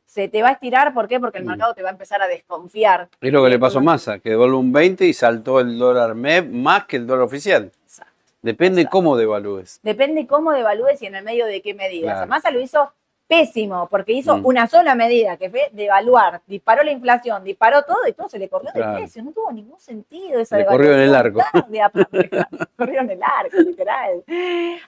[0.07, 1.20] Se te va a estirar, ¿por qué?
[1.20, 1.48] Porque el Mm.
[1.48, 3.09] mercado te va a empezar a desconfiar.
[3.20, 6.14] Es lo que le pasó a Massa, que devolvió un 20 y saltó el dólar
[6.14, 7.70] MEP más que el dólar oficial.
[7.84, 8.12] Exacto.
[8.40, 8.90] Depende Eso.
[8.90, 9.80] cómo devalúes.
[9.82, 12.14] Depende cómo devalúes y en el medio de qué medidas.
[12.14, 12.28] Claro.
[12.28, 12.92] Massa lo hizo
[13.26, 14.46] pésimo, porque hizo Mm.
[14.46, 16.40] una sola medida, que fue devaluar.
[16.46, 18.92] Disparó la inflación, disparó todo y todo se le corrió Claro.
[18.92, 19.22] de precio.
[19.24, 21.44] No tuvo ningún sentido esa Le corrió en el devaluación
[21.82, 22.04] arco.
[22.09, 22.30] tarde,
[22.76, 24.22] corrió en el arco, literal.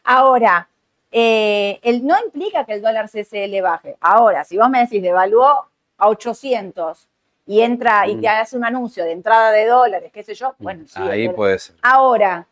[0.04, 0.68] Ahora,
[1.10, 3.96] eh, el, no implica que el dólar CCL baje.
[4.00, 7.08] Ahora, si vos me decís devaluó a 800
[7.46, 8.20] y entra y Mm.
[8.20, 11.58] te hace un anuncio de entrada de dólares, qué sé yo, bueno, sí, Ahí puede
[11.58, 11.76] ser.
[11.82, 12.46] Ahora,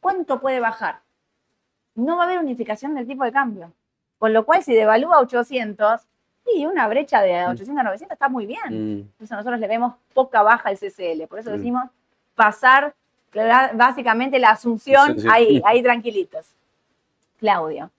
[0.00, 1.00] ¿cuánto puede bajar?
[1.96, 3.72] No va a haber unificación del tipo de cambio.
[4.18, 6.00] Con lo cual, si devalúa 800,
[6.54, 8.60] y una brecha de 800 a 900 está muy bien.
[8.70, 9.00] Mm.
[9.00, 11.26] Entonces nosotros le vemos poca baja al CCL.
[11.26, 11.54] Por eso Mm.
[11.54, 11.84] decimos
[12.34, 12.94] pasar
[13.74, 15.28] básicamente la asunción Sí, sí.
[15.30, 16.46] ahí, ahí tranquilitos.
[17.38, 17.90] Claudio.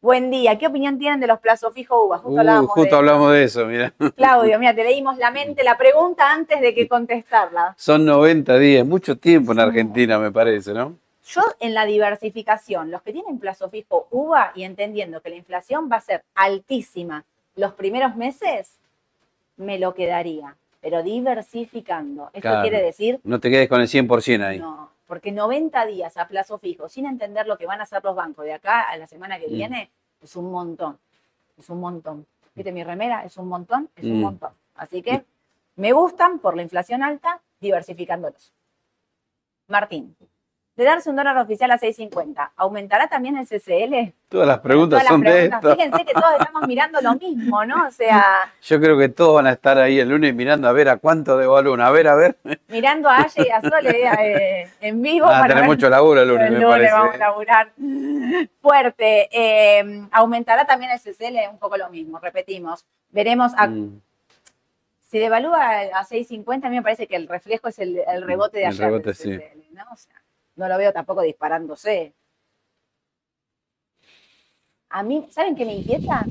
[0.00, 0.56] Buen día.
[0.58, 2.18] ¿Qué opinión tienen de los plazos fijos UVA?
[2.18, 3.92] Justo Uh, hablábamos justo de- hablamos de eso, mira.
[4.16, 7.74] Claudio, mira, te leímos la mente, la pregunta antes de que contestarla.
[7.76, 10.96] Son 90 días, mucho tiempo en Argentina, me parece, ¿no?
[11.26, 15.88] Yo en la diversificación, los que tienen plazo fijo UVA y entendiendo que la inflación
[15.92, 17.24] va a ser altísima
[17.56, 18.78] los primeros meses,
[19.56, 22.26] me lo quedaría, pero diversificando.
[22.32, 22.62] Esto Claro.
[22.62, 24.60] quiere decir, No te quedes con el 100% ahí.
[24.60, 28.14] no, porque 90 días a plazo fijo, sin entender lo que van a hacer los
[28.14, 29.52] bancos de acá a la semana que Mm.
[29.52, 29.90] viene,
[30.20, 30.98] es un montón,
[31.56, 32.26] es un montón.
[32.54, 33.24] ¿Viste mi remera?
[33.24, 34.22] Es un montón, es un Mm.
[34.22, 34.52] montón.
[34.74, 35.24] Así que
[35.76, 38.52] me gustan por la inflación alta, diversificándolos.
[39.68, 40.14] Martín,
[40.78, 44.14] de darse un dólar oficial a 6.50, ¿aumentará también el CCL?
[44.28, 45.58] Todas las preguntas Todas las son de preguntas.
[45.64, 45.74] esto.
[45.76, 47.86] Fíjense que todos estamos mirando lo mismo, ¿no?
[47.88, 48.24] O sea,
[48.62, 51.36] Yo creo que todos van a estar ahí el lunes mirando a ver a cuánto
[51.36, 51.80] devalúan.
[51.80, 52.36] A ver, a ver.
[52.68, 54.04] mirando a Aye y a Sole
[54.62, 55.26] eh, en vivo.
[55.26, 56.92] Van a para tener ver- mucho laburo el lunes, el me lunes parece.
[56.94, 57.72] vamos a laburar
[58.62, 59.28] fuerte.
[59.32, 62.84] Eh, aumentará también el CCL, un poco lo mismo, repetimos.
[63.10, 64.00] Veremos a- Mm,
[65.00, 68.58] si devalúa a 6.50, a mí me parece que el reflejo es el, el rebote
[68.58, 68.80] de El ayer.
[68.80, 69.34] del rebote, sí.
[69.90, 70.12] O sea,
[70.58, 72.12] no lo veo tampoco disparándose.
[74.90, 76.24] A mí, ¿saben qué me inquieta?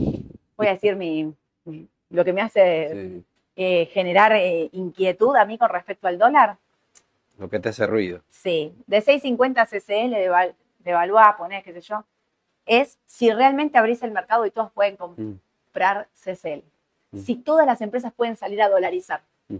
[0.57, 1.33] Voy a decir mi,
[2.09, 3.23] lo que me hace sí,
[3.55, 6.57] eh, generar eh, inquietud a mí con respecto al dólar.
[7.37, 8.21] Lo que te hace ruido.
[8.29, 12.03] Sí, de 6.50 CCL, de, val- de evaluar, ponés, qué sé yo,
[12.65, 15.37] es si realmente abrís el mercado y todos pueden Mm,
[15.69, 16.63] comprar CCL.
[17.11, 17.19] Mm.
[17.19, 19.21] Si todas las empresas pueden salir a dolarizar.
[19.47, 19.57] Mm.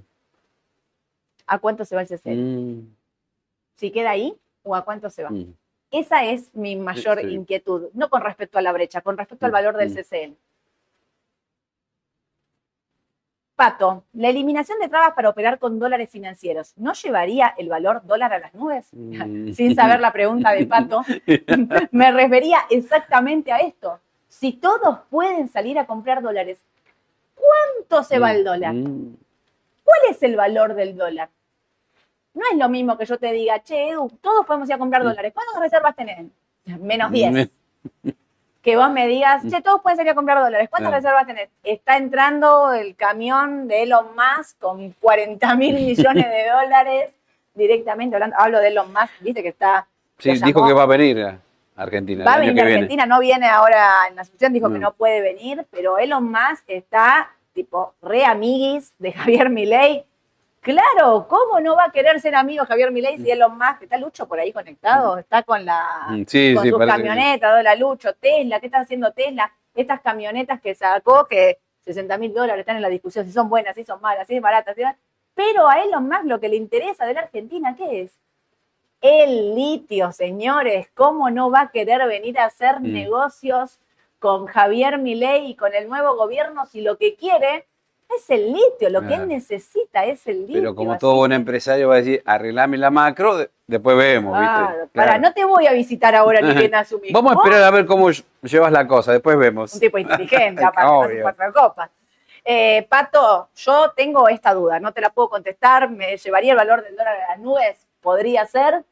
[1.45, 2.36] ¿A cuánto se va el CCL?
[2.36, 2.95] mm,
[3.76, 4.36] ¿Si queda ahí
[4.68, 5.30] o a cuánto se va?
[5.30, 5.53] mm.
[5.89, 7.28] Esa es mi mayor sí.
[7.28, 9.93] inquietud, no con respecto a la brecha, con respecto al Mm, valor del mm.
[9.95, 10.34] CCL.
[13.55, 18.34] Pato, la eliminación de trabas para operar con dólares financieros, ¿no llevaría el valor dólar
[18.34, 18.88] a las nubes?
[18.91, 19.51] Mm.
[19.53, 21.01] Sin saber la pregunta de Pato,
[21.91, 23.99] me refería exactamente a esto.
[24.28, 26.59] Si todos pueden salir a comprar dólares,
[27.34, 28.74] ¿cuánto se va el dólar?
[28.74, 29.15] Mm,
[29.84, 31.30] ¿Cuál es el valor del dólar?
[32.38, 35.03] No es lo mismo que yo te diga, che, Edu, todos podemos ir a comprar
[35.03, 35.33] dólares.
[35.33, 36.25] ¿Cuántas reservas tenés?
[36.79, 37.13] Menos Mm.
[37.13, 37.49] 10.
[38.61, 40.67] Que vos me digas, che, todos pueden salir a comprar dólares.
[40.69, 41.01] ¿Cuántas Claro.
[41.01, 41.49] reservas tenés?
[41.63, 45.73] Está entrando el camión de Elon Musk con 40 mil
[46.25, 47.11] millones de dólares
[47.53, 48.35] directamente hablando.
[48.38, 49.88] Hablo de Elon Musk, viste que está.
[50.17, 51.39] Sí, dijo que va a venir a
[51.77, 52.25] Argentina.
[52.25, 52.73] Va a venir a viene.
[52.73, 54.89] Argentina, no viene ahora en la Asunción, dijo que No.
[54.89, 60.03] no puede venir, pero Elon Musk está tipo re amiguis de Javier Milei.
[60.62, 64.28] Claro, ¿cómo no va a querer ser amigo Javier Milei si Elon Musk está Lucho
[64.28, 65.18] por ahí conectado?
[65.18, 66.86] Está con la Mm, Sí, con sí, que sí.
[66.88, 69.51] camionetas, Dola Lucho, Tesla, ¿qué está haciendo Tesla?
[69.74, 73.76] Estas camionetas que sacó que 60 mil dólares están en la discusión si son buenas,
[73.76, 74.82] si son malas, si es baratas, si
[75.34, 78.18] pero a Elon Musk lo que le interesa de la Argentina, ¿qué es?
[78.99, 82.91] El litio, señores, ¿cómo no va a querer venir a hacer Mm.
[82.91, 83.80] negocios
[84.20, 87.68] con Javier Milei y con el nuevo gobierno si lo que quiere
[88.16, 90.62] es el litio, lo que él necesita es el litio.
[90.62, 94.68] Pero como todo buen empresario va a decir, arreglame la macro, de- después vemos, Claro,
[94.68, 94.88] ¿viste?
[94.93, 95.22] Para, Claro.
[95.24, 97.22] no te voy a visitar ahora ni bien a su mismo.
[97.22, 99.74] Vamos a esperar a ver cómo ll- llevas la cosa, después vemos.
[99.74, 101.89] Un tipo inteligente, aparte, cuatro copas.
[102.45, 105.89] Eh, Pato, yo tengo esta duda, no te la puedo contestar.
[105.89, 107.86] ¿Me llevaría el valor del dólar a las nubes?
[108.01, 108.84] Podría ser,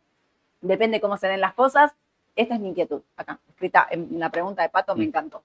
[0.59, 1.93] depende cómo se den las cosas.
[2.35, 5.07] Esta es mi inquietud, acá, escrita en la pregunta de Pato, me Mm.
[5.07, 5.41] encantó.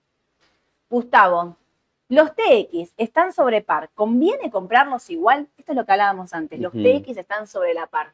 [0.89, 1.57] Gustavo,
[2.11, 3.88] ¿los TX están sobre par?
[3.94, 5.48] ¿Conviene comprarlos igual?
[5.56, 6.82] Esto es lo que hablábamos antes, los Ujú.
[6.82, 8.12] TX están sobre la par.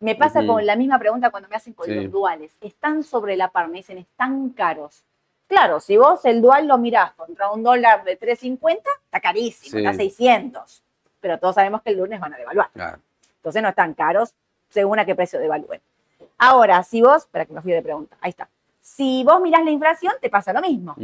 [0.00, 1.94] Me pasa con la misma pregunta cuando me hacen con Sí.
[1.94, 2.52] los duales.
[2.60, 5.02] Están sobre la par, me dicen, están caros.
[5.48, 9.78] Claro, si vos el dual lo mirás contra un dólar de 3.50, está carísimo, Sí.
[9.78, 10.82] está 600.
[11.20, 12.70] Pero todos sabemos que el lunes van a devaluar.
[12.72, 12.98] Claro.
[13.36, 14.34] Entonces no están caros
[14.68, 15.80] según a qué precio devalúen.
[16.36, 18.48] Ahora, si vos, espera que me fui de pregunta, ahí está.
[18.80, 20.94] Si vos mirás la inflación, te pasa lo mismo.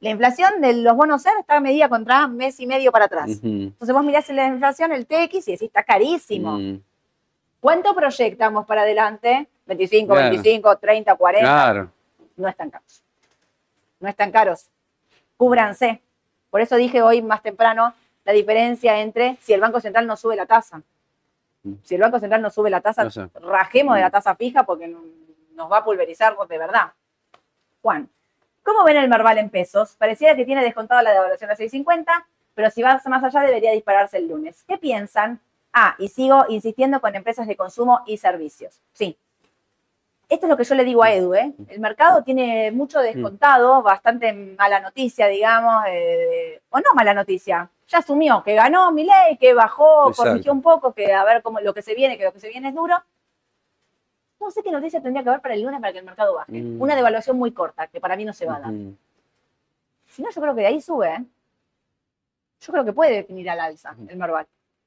[0.00, 3.30] La inflación de los bonos SER está medida contra mes y medio para atrás.
[3.38, 6.58] ujú, Entonces vos mirás la inflación, el TX, y decís, está carísimo.
[6.58, 6.80] mm.
[7.60, 9.48] ¿Cuánto proyectamos para adelante?
[9.66, 10.30] 25, Claro.
[10.30, 11.46] 25, 30, 40.
[11.48, 11.90] Claro.
[12.36, 13.02] No están caros.
[13.98, 14.66] No están caros.
[15.36, 16.00] Cúbranse.
[16.50, 17.94] Por eso dije hoy más temprano
[18.24, 20.82] la diferencia entre si el Banco Central no sube la tasa.
[21.82, 23.28] Si el Banco Central no sube la tasa, No sé.
[23.40, 25.02] rajemos de la tasa fija porque no-
[25.54, 26.92] nos va a pulverizar de verdad.
[27.82, 28.08] Juan,
[28.66, 29.94] ¿cómo ven el Merval en pesos?
[29.96, 32.04] Pareciera que tiene descontado la devaluación a 6.50,
[32.54, 34.64] pero si va más allá debería dispararse el lunes.
[34.66, 35.40] ¿Qué piensan?
[35.72, 38.82] Ah, y sigo insistiendo con empresas de consumo y servicios.
[38.92, 39.16] Sí.
[40.28, 41.54] Esto es lo que yo le digo a Edu, ¿eh?
[41.68, 47.70] El mercado tiene mucho descontado, bastante mala noticia, digamos, eh, o no mala noticia.
[47.86, 50.30] Ya asumió que ganó Milei, que bajó, Exacto.
[50.30, 52.48] corrigió un poco, que a ver cómo lo que se viene, que lo que se
[52.48, 52.96] viene es duro.
[54.40, 56.52] No sé qué noticia tendría que haber para el lunes para que el mercado baje.
[56.52, 56.80] Mm.
[56.80, 58.70] Una devaluación muy corta, que para mí no se va a dar.
[58.72, 58.94] Ujú.
[60.08, 61.24] Si no, yo creo que de ahí sube, ¿eh?
[62.60, 64.46] Yo creo que puede definir al alza el Merval.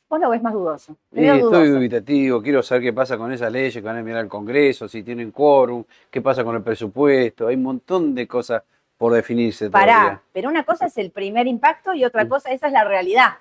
[0.09, 0.95] Vos lo ves más dudoso.
[1.11, 1.65] Estoy dudoso.
[1.73, 5.03] dubitativo, quiero saber qué pasa con esas leyes que van a enviar al Congreso, si
[5.03, 8.63] tienen quórum, qué pasa con el presupuesto, hay un montón de cosas
[8.97, 10.21] por definirse Pará, todavía.
[10.33, 12.29] pero una cosa es el primer impacto y otra Mm.
[12.29, 13.33] cosa, esa es la realidad.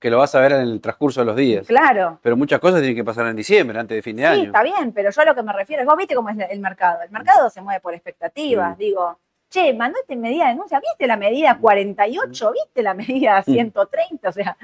[0.00, 1.66] Que lo vas a ver en el transcurso de los días.
[1.66, 2.18] Claro.
[2.22, 4.42] Pero muchas cosas tienen que pasar en diciembre, antes de fin de Sí, año.
[4.44, 6.58] está bien, pero yo a lo que me refiero es, vos viste cómo es el
[6.60, 7.02] mercado.
[7.02, 8.76] El mercado se mueve por expectativas.
[8.76, 8.80] Mm.
[8.80, 9.18] Digo,
[9.50, 12.52] che, mandaste medida de denuncia, ¿viste la medida 48?
[12.52, 13.52] ¿Viste la medida Mm.
[13.52, 14.28] 130?
[14.28, 14.56] O sea,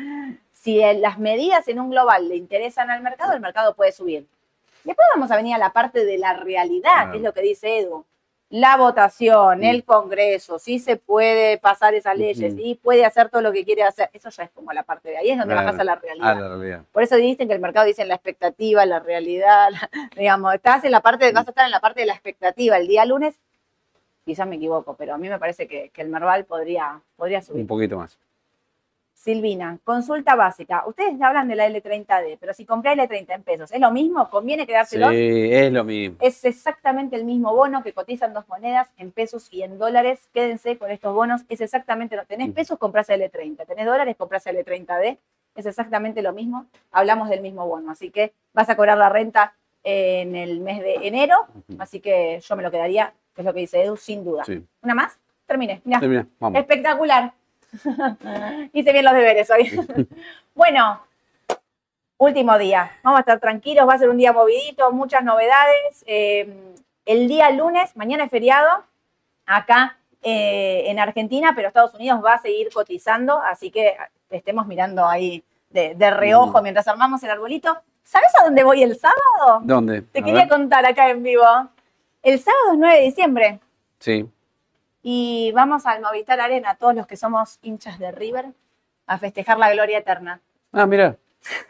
[0.52, 4.26] si las medidas en un global le interesan al mercado, el mercado puede subir.
[4.84, 7.80] Después vamos a venir a la parte de la realidad, que es lo que dice
[7.80, 8.04] Edu.
[8.48, 13.52] La votación, el Congreso, si se puede pasar esas leyes, si puede hacer todo lo
[13.52, 14.08] que quiere hacer.
[14.12, 15.66] Eso ya es como la parte de ahí, es donde Claro.
[15.66, 16.28] bajas a la realidad.
[16.30, 16.82] Ah, la realidad.
[16.92, 20.92] Por eso dicen que el mercado dice la expectativa, la realidad, la- digamos, estás en
[20.92, 23.34] la parte, vas a estar en la parte de la expectativa el día lunes.
[24.24, 27.44] Quizás me equivoco, pero a mí me parece que, que el Merval podría, podría Un
[27.44, 27.66] subir.
[27.66, 28.16] poquito más.
[29.16, 30.84] Silvina, consulta básica.
[30.86, 34.28] Ustedes hablan de la L30D, pero si compré L30 en pesos, ¿es lo mismo?
[34.28, 35.10] ¿Conviene Sí, quedárselo?
[35.10, 36.18] es lo mismo.
[36.20, 40.28] Es exactamente el mismo bono que cotizan dos monedas en pesos y en dólares.
[40.34, 41.42] Quédense con estos bonos.
[41.48, 42.26] Es exactamente lo.
[42.26, 42.52] Tenés Mm.
[42.52, 43.64] pesos, compras L30.
[43.66, 45.18] Tenés dólares, compras L30D.
[45.56, 46.66] Es exactamente lo mismo.
[46.92, 47.90] Hablamos del mismo bono.
[47.90, 51.36] Así que vas a cobrar la renta en el mes de enero.
[51.78, 54.44] Así que yo me lo quedaría, que es lo que dice Edu, sin duda.
[54.44, 54.62] Sí.
[54.82, 55.18] ¿Una más?
[55.46, 55.80] Terminé.
[55.84, 56.00] Mirá.
[56.00, 56.60] Termina, vamos.
[56.60, 57.32] Espectacular.
[58.72, 59.70] Hice bien los deberes hoy.
[60.54, 61.02] bueno,
[62.18, 62.90] último día.
[63.02, 66.04] Vamos a estar tranquilos, va a ser un día movidito, muchas novedades.
[66.06, 66.74] Eh,
[67.04, 68.84] el día lunes, mañana es feriado,
[69.46, 73.96] acá eh, en Argentina, pero Estados Unidos va a seguir cotizando, así que
[74.30, 76.62] estemos mirando ahí de, de reojo Mm.
[76.62, 77.76] mientras armamos el arbolito.
[78.02, 79.60] ¿Sabes a dónde voy el sábado?
[79.62, 80.02] ¿Dónde?
[80.02, 80.48] Te A quería ver.
[80.48, 81.44] contar acá en vivo.
[82.22, 83.60] El sábado es 9 de diciembre
[83.98, 84.26] Sí.
[85.08, 88.46] Y vamos al Movistar Arena, todos los que somos hinchas de River,
[89.06, 90.40] a festejar la gloria eterna.
[90.72, 91.16] Ah, mira.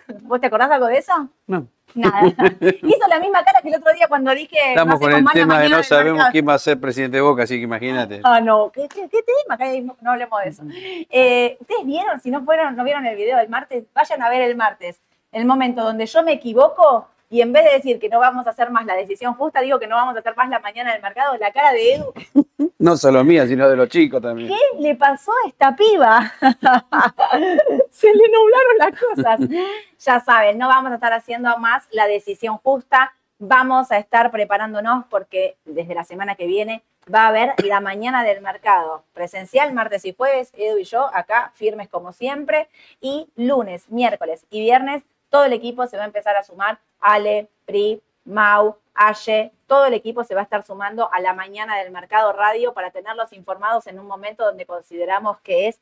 [0.22, 1.12] ¿Vos te acordás algo de eso?
[1.47, 1.68] No.
[1.95, 2.22] Nada.
[2.82, 4.57] Hizo la misma cara que el otro día cuando dije.
[4.68, 6.32] Estamos no con hacemos el tema de no sabemos mercado.
[6.32, 8.22] quién va a ser presidente de Boca, así que imagínate.
[8.24, 9.59] Ah, no, ¿qué, qué, qué tema?
[9.82, 10.62] No, no hablemos de eso.
[10.72, 12.18] Eh, ¿Ustedes vieron?
[12.18, 15.03] Si no fueron, no vieron el video del martes, vayan a ver el martes.
[15.30, 18.51] El momento donde yo me equivoco y en vez de decir que no vamos a
[18.51, 21.03] hacer más la decisión justa, digo que no vamos a hacer más la mañana del
[21.03, 22.14] mercado, la cara de Edu
[22.79, 24.49] No solo mía, sino de los chicos también.
[24.49, 26.33] ¿Qué le pasó a esta piba?
[27.91, 29.41] Se le nublaron las cosas.
[29.99, 33.14] Ya saben, no vamos a estar haciendo más la decisión justa.
[33.39, 38.22] Vamos a estar preparándonos porque desde la semana que viene va a haber la mañana
[38.22, 42.68] del mercado presencial, martes y jueves, Edu y yo acá firmes como siempre.
[43.01, 46.79] Y lunes, miércoles y viernes, todo el equipo se va a empezar a sumar.
[47.01, 51.76] Ale, Pri, Mau, Aye, todo el equipo se va a estar sumando a la mañana
[51.76, 55.80] del mercado radio para tenerlos informados en un momento donde consideramos que es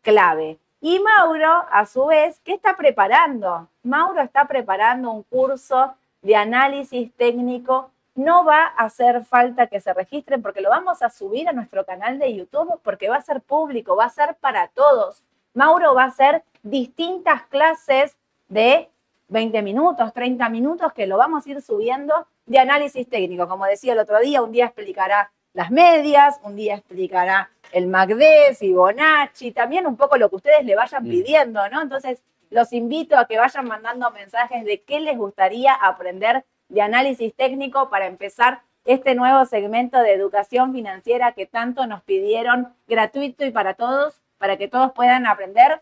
[0.00, 0.58] clave.
[0.80, 3.68] Y Mauro, a su vez, ¿qué está preparando?
[3.82, 7.90] Mauro está preparando un curso de análisis técnico.
[8.14, 11.84] No va a hacer falta que se registren porque lo vamos a subir a nuestro
[11.84, 15.22] canal de YouTube porque va a ser público, va a ser para todos.
[15.52, 18.16] Mauro va a hacer distintas clases
[18.48, 18.88] de
[19.34, 23.48] 20 minutos, 30 minutos que lo vamos a ir subiendo de análisis técnico.
[23.48, 28.54] Como decía el otro día, un día explicará las medias, un día explicará el MACD,
[28.56, 31.10] Fibonacci, también un poco lo que ustedes le vayan Mm.
[31.10, 31.82] pidiendo, ¿no?
[31.82, 37.34] Entonces, los invito a que vayan mandando mensajes de qué les gustaría aprender de análisis
[37.34, 43.50] técnico para empezar este nuevo segmento de educación financiera que tanto nos pidieron gratuito y
[43.50, 45.80] para todos, para que todos puedan aprender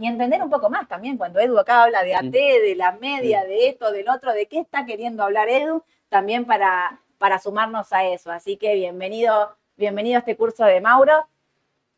[0.00, 3.44] y entender un poco más también cuando Edu acá habla de AT, de la media,
[3.44, 8.04] de esto, del otro, de qué está queriendo hablar Edu, también para, para sumarnos a
[8.04, 8.32] eso.
[8.32, 11.28] Así que bienvenido, bienvenido a este curso de Mauro.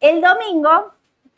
[0.00, 0.92] El domingo,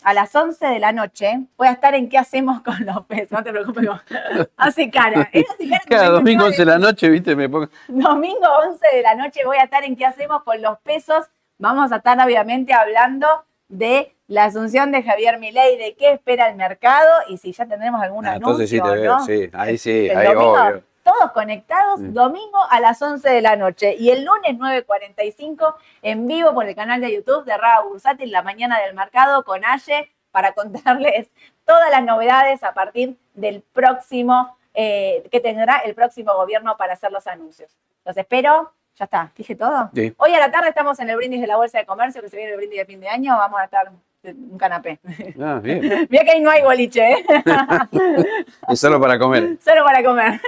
[0.04, 3.32] a las 11 de la noche voy a estar en qué hacemos con los pesos.
[3.32, 3.86] No te preocupes,
[4.56, 5.20] hace cara.
[5.20, 7.68] Hace cara Cada domingo no 11 de la noche, viste, me pongo.
[7.88, 11.26] Domingo 11 de la noche voy a estar en qué hacemos con los pesos.
[11.58, 13.26] Vamos a estar obviamente hablando
[13.68, 18.02] de la asunción de Javier Milei, de qué espera el mercado y si ya tendremos
[18.02, 18.50] algún Ah, anuncio.
[18.52, 19.24] entonces sí te veo, ¿no?
[19.24, 19.50] sí.
[19.52, 20.82] Ahí sí, El ahí domingo, obvio.
[21.02, 22.14] Todos conectados, Mm.
[22.14, 23.94] domingo a las 11 de la noche.
[23.98, 28.42] Y el lunes 9.45 en vivo por el canal de YouTube de Raba Bursátil, la
[28.42, 31.28] mañana del mercado con Aye, para contarles
[31.66, 37.12] todas las novedades a partir del próximo, eh, que tendrá el próximo gobierno para hacer
[37.12, 37.76] los anuncios.
[38.04, 38.72] Los espero.
[38.96, 39.90] Ya está, dije todo.
[39.94, 40.14] Sí.
[40.18, 42.36] Hoy a la tarde estamos en el brindis de la Bolsa de Comercio, que se
[42.36, 43.36] viene el brindis de fin de año.
[43.36, 43.90] Vamos a estar
[44.32, 45.00] un canapé.
[45.40, 45.80] Ah, bien.
[46.10, 47.24] Mira que ahí no hay boliche, ¿eh?
[48.68, 49.58] Es solo para comer.
[49.64, 50.40] Solo para comer.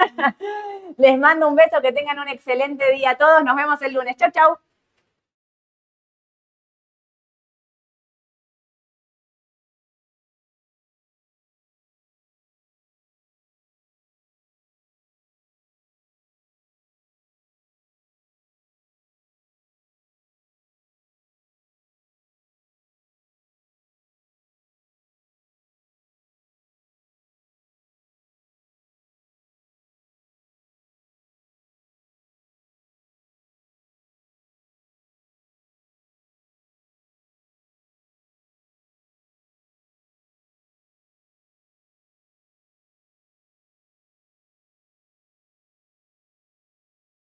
[0.96, 3.44] Les mando un beso, que tengan un excelente día a todos.
[3.44, 4.16] Nos vemos el lunes.
[4.16, 4.58] Chau, chau.